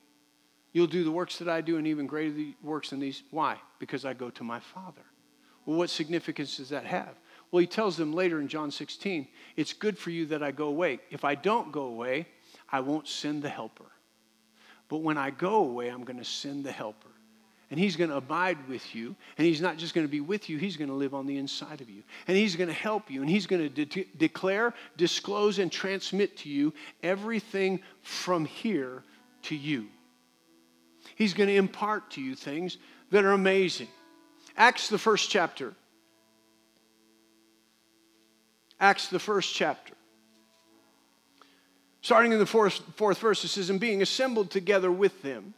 [0.72, 3.22] You'll do the works that I do and even greater works than these.
[3.30, 3.56] Why?
[3.78, 5.02] Because I go to my Father.
[5.64, 7.14] Well, what significance does that have?
[7.50, 10.68] Well, he tells them later in John 16, it's good for you that I go
[10.68, 11.00] away.
[11.10, 12.26] If I don't go away,
[12.70, 13.90] I won't send the helper.
[14.88, 17.08] But when I go away, I'm going to send the helper.
[17.70, 19.14] And he's going to abide with you.
[19.36, 21.36] And he's not just going to be with you, he's going to live on the
[21.36, 22.02] inside of you.
[22.26, 23.20] And he's going to help you.
[23.20, 29.02] And he's going to de- declare, disclose, and transmit to you everything from here
[29.42, 29.88] to you.
[31.18, 32.78] He's going to impart to you things
[33.10, 33.88] that are amazing.
[34.56, 35.74] Acts, the first chapter.
[38.78, 39.94] Acts, the first chapter.
[42.02, 45.54] Starting in the fourth, fourth verse, it says, And being assembled together with them,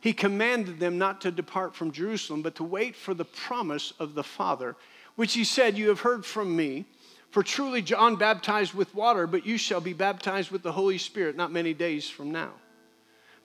[0.00, 4.16] he commanded them not to depart from Jerusalem, but to wait for the promise of
[4.16, 4.74] the Father,
[5.14, 6.86] which he said, You have heard from me.
[7.30, 11.36] For truly John baptized with water, but you shall be baptized with the Holy Spirit
[11.36, 12.54] not many days from now.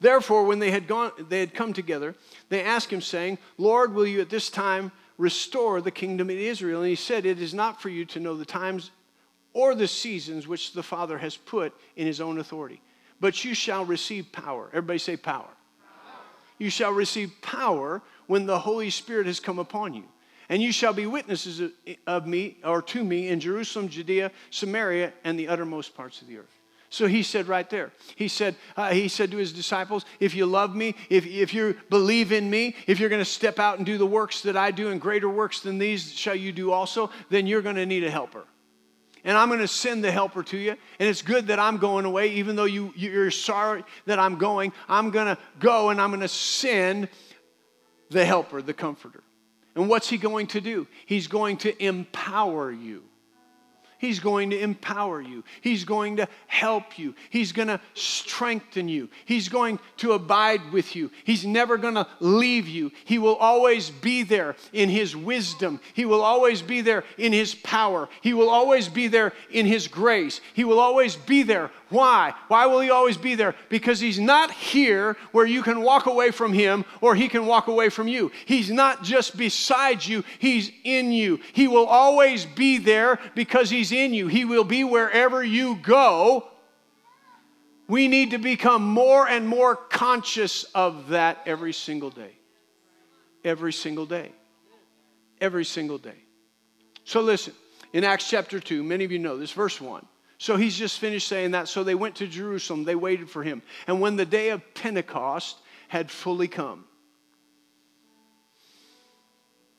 [0.02, 2.16] Therefore, when they had, gone, they had come together,
[2.50, 6.82] they asked him, saying, Lord, will you at this time restore the kingdom in Israel?
[6.82, 8.92] And he said, It is not for you to know the times
[9.54, 12.82] or the seasons which the Father has put in his own authority,
[13.20, 14.68] but you shall receive power.
[14.70, 15.42] Everybody say power.
[15.42, 16.22] power.
[16.60, 20.04] You shall receive power when the Holy Spirit has come upon you.
[20.50, 21.62] And you shall be witnesses
[22.08, 26.38] of me or to me in Jerusalem, Judea, Samaria, and the uttermost parts of the
[26.38, 26.59] earth.
[26.92, 30.48] So he said right there, he said, uh, he said to his disciples, if you
[30.48, 33.86] love me, if, if you believe in me, if you're going to step out and
[33.86, 37.12] do the works that I do and greater works than these shall you do also,
[37.30, 38.44] then you're going to need a helper.
[39.24, 40.72] And I'm going to send the helper to you.
[40.72, 44.74] And it's good that I'm going away, even though you, you're sorry that I'm going.
[44.88, 47.10] I'm going to go and I'm going to send
[48.10, 49.22] the helper, the comforter.
[49.76, 50.88] And what's he going to do?
[51.06, 53.04] He's going to empower you.
[54.00, 55.44] He's going to empower you.
[55.60, 57.14] He's going to help you.
[57.30, 59.10] He's going to strengthen you.
[59.26, 61.12] He's going to abide with you.
[61.26, 62.92] He's never going to leave you.
[63.04, 65.82] He will always be there in His wisdom.
[65.94, 68.08] He will always be there in His power.
[68.22, 70.40] He will always be there in His grace.
[70.54, 72.34] He will always be there why?
[72.48, 73.56] Why will he always be there?
[73.70, 77.68] Because he's not here where you can walk away from him or he can walk
[77.68, 78.32] away from you.
[78.46, 81.40] He's not just beside you, he's in you.
[81.54, 84.28] He will always be there because he's in you.
[84.28, 86.48] He will be wherever you go.
[87.88, 92.34] We need to become more and more conscious of that every single day.
[93.44, 94.32] Every single day.
[95.42, 96.24] Every single day.
[97.04, 97.54] So listen,
[97.94, 100.06] in Acts chapter 2, many of you know this, verse 1.
[100.40, 101.68] So he's just finished saying that.
[101.68, 102.86] So they went to Jerusalem.
[102.86, 103.62] They waited for him.
[103.88, 105.58] And when the day of Pentecost
[105.90, 106.86] had fully come,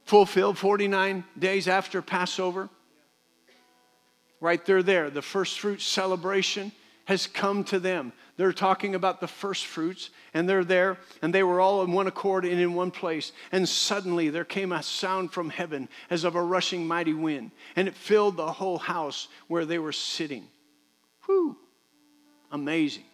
[0.05, 2.69] fulfilled 49 days after Passover,
[4.39, 6.73] right there, there, the first fruit celebration
[7.07, 8.13] has come to them.
[8.41, 12.07] They're talking about the first fruits, and they're there, and they were all in one
[12.07, 13.33] accord and in one place.
[13.53, 17.87] And suddenly there came a sound from heaven as of a rushing mighty wind, and
[17.87, 20.49] it filled the whole house where they were sitting.
[21.27, 21.55] Whew!
[22.51, 23.05] Amazing.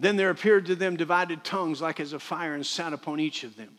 [0.00, 3.44] Then there appeared to them divided tongues like as a fire, and sat upon each
[3.44, 3.78] of them.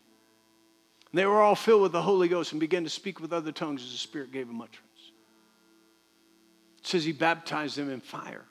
[1.13, 3.83] They were all filled with the Holy Ghost and began to speak with other tongues
[3.83, 5.11] as the Spirit gave them utterance.
[6.77, 8.45] It says he baptized them in fire.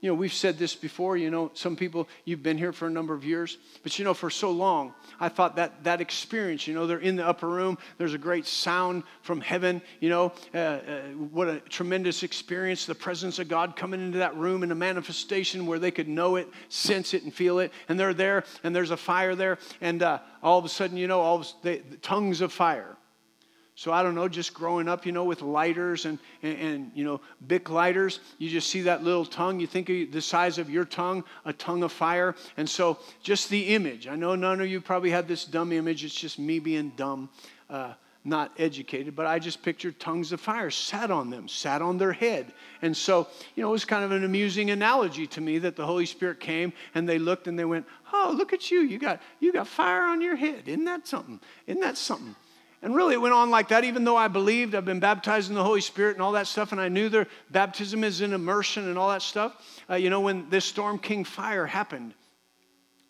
[0.00, 1.16] You know, we've said this before.
[1.16, 4.14] You know, some people, you've been here for a number of years, but you know,
[4.14, 7.76] for so long, I thought that that experience, you know, they're in the upper room,
[7.98, 12.94] there's a great sound from heaven, you know, uh, uh, what a tremendous experience, the
[12.94, 16.48] presence of God coming into that room in a manifestation where they could know it,
[16.70, 17.70] sense it, and feel it.
[17.88, 21.08] And they're there, and there's a fire there, and uh, all of a sudden, you
[21.08, 22.96] know, all of, the, the tongues of fire
[23.80, 27.02] so I don't know, just growing up, you know, with lighters and, and, and, you
[27.02, 29.58] know, Bic lighters, you just see that little tongue.
[29.58, 32.34] You think of the size of your tongue, a tongue of fire.
[32.58, 34.06] And so just the image.
[34.06, 36.04] I know none of you probably had this dumb image.
[36.04, 37.30] It's just me being dumb,
[37.70, 39.16] uh, not educated.
[39.16, 42.52] But I just pictured tongues of fire sat on them, sat on their head.
[42.82, 45.86] And so, you know, it was kind of an amusing analogy to me that the
[45.86, 48.80] Holy Spirit came and they looked and they went, oh, look at you.
[48.80, 50.64] You got, you got fire on your head.
[50.68, 51.40] Isn't that something?
[51.66, 52.36] Isn't that something?
[52.82, 55.54] And really, it went on like that, even though I believed I've been baptized in
[55.54, 58.88] the Holy Spirit and all that stuff, and I knew their baptism is in immersion
[58.88, 59.54] and all that stuff.
[59.88, 62.14] Uh, you know, when this Storm King fire happened,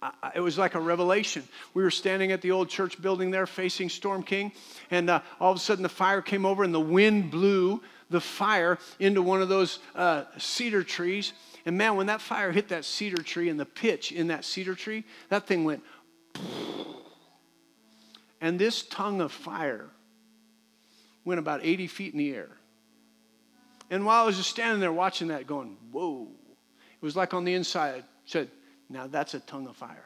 [0.03, 1.45] I, it was like a revelation.
[1.73, 4.51] We were standing at the old church building there facing Storm King,
[4.91, 8.21] and uh, all of a sudden the fire came over and the wind blew the
[8.21, 11.33] fire into one of those uh, cedar trees.
[11.65, 14.75] And man, when that fire hit that cedar tree and the pitch in that cedar
[14.75, 15.85] tree, that thing went
[18.41, 19.89] and this tongue of fire
[21.25, 22.51] went about 80 feet in the air.
[23.91, 26.29] And while I was just standing there watching that, going, whoa,
[27.01, 28.49] it was like on the inside, I said,
[28.89, 30.05] now that's a tongue of fire.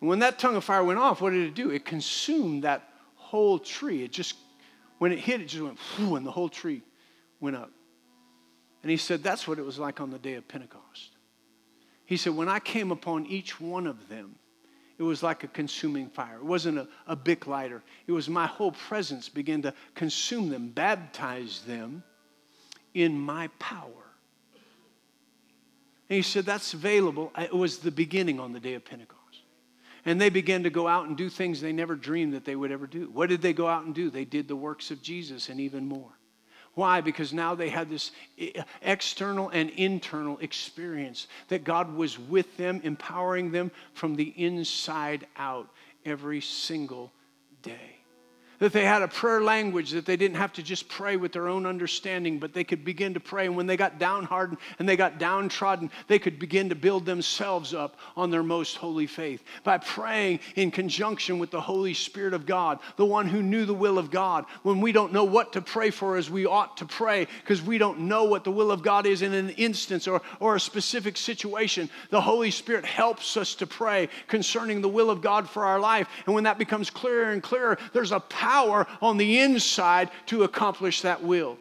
[0.00, 1.70] And when that tongue of fire went off, what did it do?
[1.70, 4.04] It consumed that whole tree.
[4.04, 4.36] It just,
[4.98, 6.82] when it hit, it just went, and the whole tree
[7.40, 7.70] went up.
[8.82, 11.16] And he said, that's what it was like on the day of Pentecost.
[12.04, 14.36] He said, when I came upon each one of them,
[15.04, 16.36] it was like a consuming fire.
[16.36, 17.82] It wasn't a, a Bic lighter.
[18.06, 22.02] It was my whole presence began to consume them, baptize them
[22.94, 24.04] in my power.
[26.08, 27.32] And he said, That's available.
[27.36, 29.20] It was the beginning on the day of Pentecost.
[30.06, 32.70] And they began to go out and do things they never dreamed that they would
[32.70, 33.10] ever do.
[33.10, 34.10] What did they go out and do?
[34.10, 36.12] They did the works of Jesus and even more.
[36.74, 37.00] Why?
[37.00, 42.80] Because now they had this eh, external and internal experience that God was with them,
[42.84, 45.68] empowering them from the inside out
[46.04, 47.12] every single
[47.62, 47.93] day
[48.58, 51.48] that they had a prayer language that they didn't have to just pray with their
[51.48, 53.46] own understanding, but they could begin to pray.
[53.46, 57.74] And when they got downhearted and they got downtrodden, they could begin to build themselves
[57.74, 62.46] up on their most holy faith by praying in conjunction with the Holy Spirit of
[62.46, 64.44] God, the one who knew the will of God.
[64.62, 67.78] When we don't know what to pray for as we ought to pray because we
[67.78, 71.16] don't know what the will of God is in an instance or, or a specific
[71.16, 75.80] situation, the Holy Spirit helps us to pray concerning the will of God for our
[75.80, 76.08] life.
[76.26, 78.53] And when that becomes clearer and clearer, there's a power
[79.02, 81.58] on the inside to accomplish that will.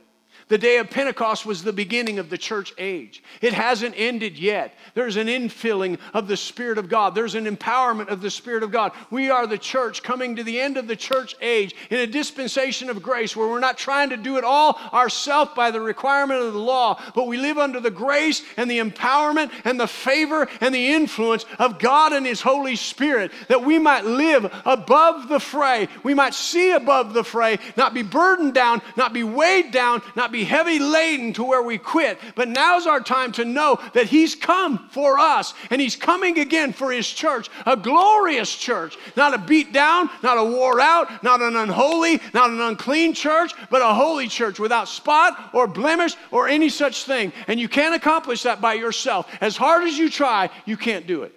[0.54, 3.24] The day of Pentecost was the beginning of the church age.
[3.42, 4.76] It hasn't ended yet.
[4.94, 8.70] There's an infilling of the Spirit of God, there's an empowerment of the Spirit of
[8.70, 8.92] God.
[9.10, 12.92] We are the church coming to the end of the church age in a dispensation
[12.92, 16.54] of grace where we're not trying to do it all ourselves by the requirement of
[16.54, 20.76] the law, but we live under the grace and the empowerment and the favor and
[20.76, 25.88] the influence of God and His Holy Spirit that we might live above the fray.
[26.04, 30.32] We might see above the fray, not be burdened down, not be weighed down, not
[30.32, 32.20] be heavy laden to where we quit.
[32.36, 36.74] But now's our time to know that He's come for us and He's coming again
[36.74, 41.42] for His church, a glorious church, not a beat down, not a wore out, not
[41.42, 46.48] an unholy, not an unclean church, but a holy church without spot or blemish or
[46.48, 47.32] any such thing.
[47.48, 49.30] And you can't accomplish that by yourself.
[49.42, 51.34] As hard as you try, you can't do it.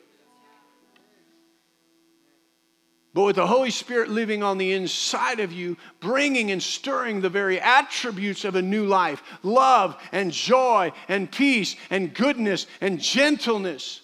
[3.17, 7.31] But with the Holy Spirit living on the inside of you, bringing and stirring the
[7.31, 14.03] very attributes of a new life love and joy and peace and goodness and gentleness,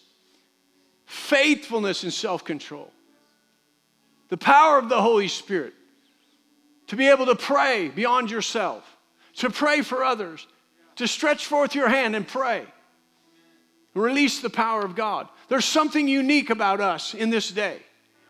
[1.05, 2.91] faithfulness and self control.
[4.31, 5.75] The power of the Holy Spirit
[6.87, 8.97] to be able to pray beyond yourself,
[9.35, 10.47] to pray for others,
[10.97, 12.65] to stretch forth your hand and pray.
[13.93, 15.29] Release the power of God.
[15.49, 17.83] There's something unique about us in this day.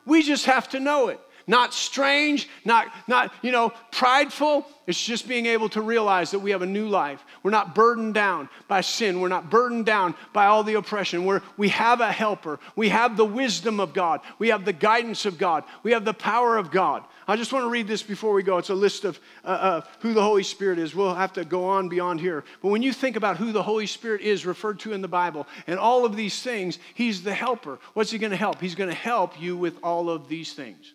[0.07, 1.21] We just have to know it.
[1.47, 4.65] Not strange, not, not, you know, prideful.
[4.87, 7.25] It's just being able to realize that we have a new life.
[7.43, 9.21] We're not burdened down by sin.
[9.21, 11.25] We're not burdened down by all the oppression.
[11.25, 12.61] We're, we have a helper.
[12.77, 14.21] We have the wisdom of God.
[14.39, 15.65] We have the guidance of God.
[15.83, 17.05] We have the power of God.
[17.29, 18.59] I just want to read this before we go.
[18.59, 20.95] It's a list of uh, uh, who the Holy Spirit is.
[20.95, 22.45] We'll have to go on beyond here.
[22.61, 25.47] But when you think about who the Holy Spirit is referred to in the Bible
[25.67, 27.79] and all of these things, He's the helper.
[27.95, 28.61] What's He going to help?
[28.61, 30.95] He's going to help you with all of these things.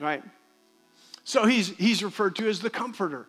[0.00, 0.22] Right?
[1.24, 3.26] So he's, he's referred to as the comforter.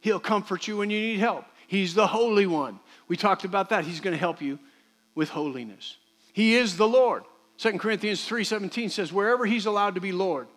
[0.00, 1.44] He'll comfort you when you need help.
[1.68, 2.80] He's the Holy One.
[3.08, 3.84] We talked about that.
[3.84, 4.58] He's going to help you
[5.14, 5.96] with holiness.
[6.32, 7.24] He is the Lord.
[7.58, 10.48] 2 Corinthians 3:17 says wherever he's allowed to be Lord,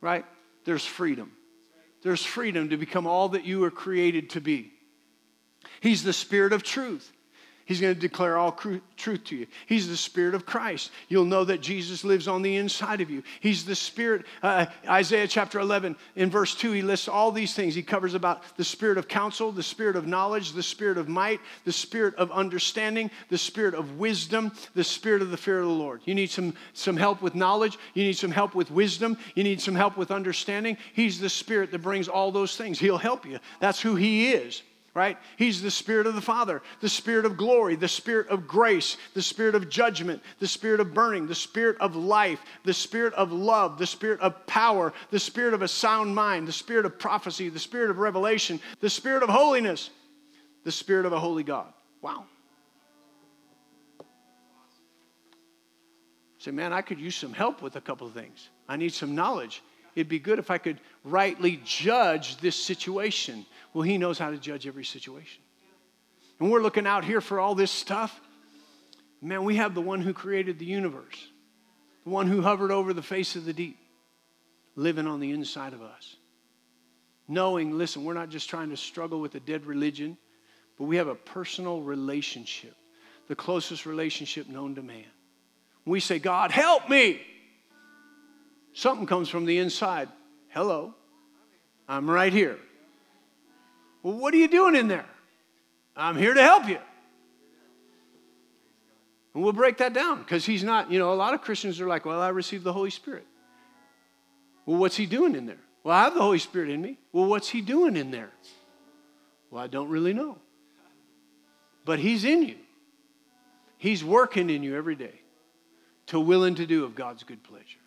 [0.00, 0.24] right?
[0.64, 1.32] There's freedom.
[2.02, 4.72] There's freedom to become all that you were created to be.
[5.80, 7.12] He's the spirit of truth.
[7.66, 9.48] He's going to declare all truth to you.
[9.66, 10.92] He's the Spirit of Christ.
[11.08, 13.24] You'll know that Jesus lives on the inside of you.
[13.40, 14.24] He's the Spirit.
[14.40, 17.74] Uh, Isaiah chapter 11, in verse 2, he lists all these things.
[17.74, 21.40] He covers about the Spirit of counsel, the Spirit of knowledge, the Spirit of might,
[21.64, 25.72] the Spirit of understanding, the Spirit of wisdom, the Spirit of the fear of the
[25.72, 26.02] Lord.
[26.04, 27.78] You need some, some help with knowledge.
[27.94, 29.18] You need some help with wisdom.
[29.34, 30.76] You need some help with understanding.
[30.92, 32.78] He's the Spirit that brings all those things.
[32.78, 33.40] He'll help you.
[33.58, 34.62] That's who He is
[34.96, 35.18] right?
[35.36, 39.20] He's the Spirit of the Father, the Spirit of glory, the Spirit of grace, the
[39.20, 43.76] Spirit of judgment, the Spirit of burning, the Spirit of life, the Spirit of love,
[43.76, 47.58] the Spirit of power, the Spirit of a sound mind, the Spirit of prophecy, the
[47.58, 49.90] Spirit of revelation, the Spirit of holiness,
[50.64, 51.70] the Spirit of a holy God.
[52.00, 52.24] Wow.
[56.38, 58.48] Say, man, I could use some help with a couple of things.
[58.66, 59.62] I need some knowledge.
[59.96, 63.44] It'd be good if I could rightly judge this situation
[63.76, 65.42] well, He knows how to judge every situation.
[66.40, 68.18] And we're looking out here for all this stuff.
[69.20, 71.28] Man, we have the one who created the universe,
[72.04, 73.76] the one who hovered over the face of the deep,
[74.76, 76.16] living on the inside of us.
[77.28, 80.16] Knowing, listen, we're not just trying to struggle with a dead religion,
[80.78, 82.74] but we have a personal relationship,
[83.28, 85.04] the closest relationship known to man.
[85.84, 87.20] we say, God, help me,
[88.76, 90.08] something comes from the inside.
[90.48, 90.94] Hello,
[91.88, 92.58] I'm right here.
[94.02, 95.06] Well, what are you doing in there?
[95.96, 96.78] I'm here to help you.
[99.34, 101.88] And we'll break that down because he's not, you know, a lot of Christians are
[101.88, 103.26] like, well, I received the Holy Spirit.
[104.66, 105.58] Well, what's he doing in there?
[105.82, 106.98] Well, I have the Holy Spirit in me.
[107.12, 108.30] Well, what's he doing in there?
[109.50, 110.38] Well, I don't really know.
[111.84, 112.56] But he's in you.
[113.78, 115.20] He's working in you every day
[116.06, 117.78] to willing to do of God's good pleasure.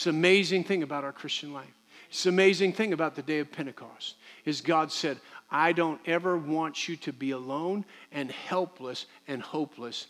[0.00, 1.78] It's an amazing thing about our Christian life.
[2.08, 4.14] It's an amazing thing about the day of Pentecost
[4.46, 5.18] is God said,
[5.50, 10.06] I don't ever want you to be alone and helpless and hopeless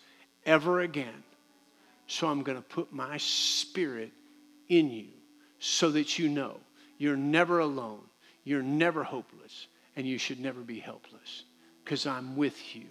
[0.47, 1.25] ever again.
[2.07, 4.13] So I'm going to put my spirit
[4.69, 5.09] in you
[5.59, 6.61] so that you know
[6.99, 8.05] you're never alone,
[8.45, 9.67] you're never hopeless,
[9.97, 11.43] and you should never be helpless
[11.83, 12.87] because I'm with you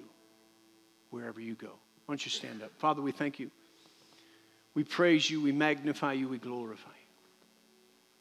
[1.12, 1.80] wherever you go.
[2.08, 2.72] Why don't you stand up?
[2.78, 3.52] Father, we thank you.
[4.80, 7.18] We praise you, we magnify you, we glorify you.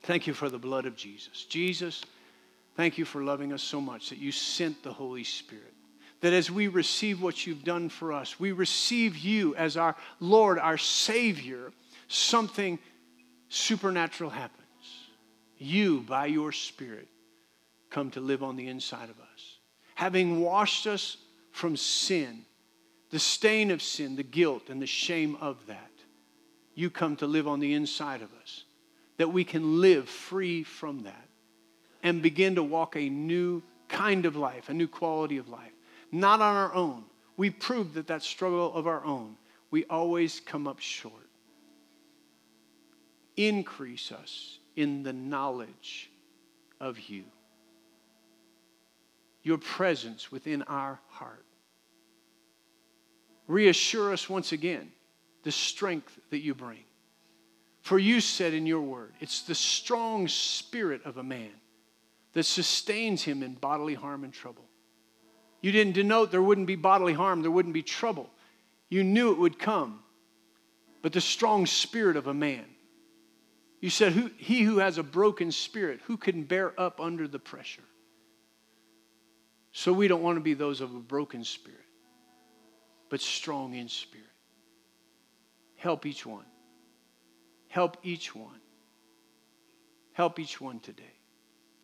[0.03, 1.45] Thank you for the blood of Jesus.
[1.45, 2.03] Jesus,
[2.75, 5.73] thank you for loving us so much that you sent the Holy Spirit
[6.21, 10.59] that as we receive what you've done for us, we receive you as our Lord,
[10.59, 11.71] our Savior,
[12.09, 12.81] something
[13.49, 14.65] supernatural happens.
[15.59, 17.07] You, by your Spirit,
[17.89, 19.59] come to live on the inside of us.
[19.95, 21.19] Having washed us
[21.53, 22.41] from sin,
[23.11, 25.88] the stain of sin, the guilt, and the shame of that,
[26.79, 28.65] you come to live on the inside of us,
[29.17, 31.29] that we can live free from that
[32.03, 35.73] and begin to walk a new kind of life, a new quality of life
[36.13, 37.05] not on our own.
[37.37, 39.37] We proved that that struggle of our own,
[39.71, 41.15] we always come up short.
[43.37, 46.11] Increase us in the knowledge
[46.81, 47.25] of you,
[49.43, 51.45] your presence within our heart.
[53.47, 54.91] Reassure us once again
[55.45, 56.85] the strength that you bring.
[57.83, 61.53] For you said in your word, it's the strong spirit of a man
[62.35, 64.65] that sustains him in bodily harm and trouble.
[65.61, 68.29] You didn't denote there wouldn't be bodily harm, there wouldn't be trouble.
[68.89, 70.01] You knew it would come.
[71.03, 72.65] But the strong spirit of a man.
[73.81, 77.39] You said, who, He who has a broken spirit, who can bear up under the
[77.39, 77.83] pressure?
[79.73, 81.79] So we don't want to be those of a broken spirit,
[83.11, 84.28] but strong in spirit.
[85.79, 86.45] Help each one.
[87.69, 88.61] Help each one.
[90.13, 91.15] Help each one today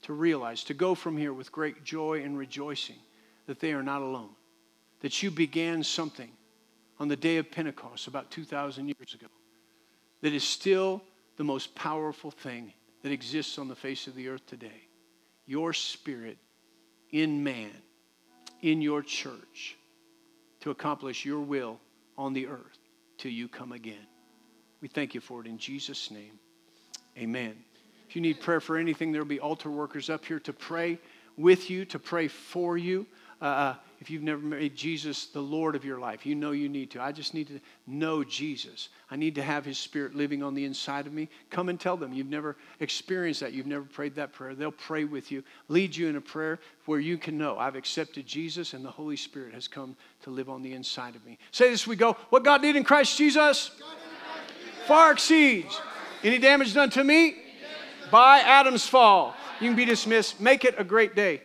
[0.03, 2.99] to realize, to go from here with great joy and rejoicing
[3.47, 4.35] that they are not alone,
[5.01, 6.31] that you began something
[6.99, 9.29] on the day of Pentecost about 2,000 years ago
[10.23, 11.03] that is still
[11.37, 12.73] the most powerful thing
[13.03, 14.89] that exists on the face of the earth today.
[15.47, 16.39] Your spirit
[17.11, 17.71] in man,
[18.61, 19.77] in your church,
[20.61, 21.79] to accomplish your will
[22.19, 22.84] on the earth
[23.25, 24.07] till you come again.
[24.83, 26.39] We thank you for it in Jesus' name.
[27.17, 27.57] Amen.
[28.07, 30.99] If you need prayer for anything, there will be altar workers up here to pray
[31.39, 33.07] with you, to pray for you.
[33.45, 36.67] Uh, uh, if you've never made Jesus the Lord of your life, you know you
[36.67, 37.03] need to.
[37.03, 38.89] I just need to know Jesus.
[39.11, 41.29] I need to have His Spirit living on the inside of me.
[41.51, 43.53] Come and tell them you've never experienced that.
[43.53, 44.55] You've never prayed that prayer.
[44.55, 48.27] They'll pray with you, lead you in a prayer where you can know I've accepted
[48.27, 51.37] Jesus and the Holy Spirit has come to live on the inside of me.
[51.51, 52.15] Say this we go.
[52.31, 53.73] What God did in Christ Jesus
[54.87, 55.79] far exceeds
[56.23, 57.37] any damage done to me
[58.11, 59.37] by Adam's fall.
[59.61, 60.41] You can be dismissed.
[60.41, 61.43] Make it a great day.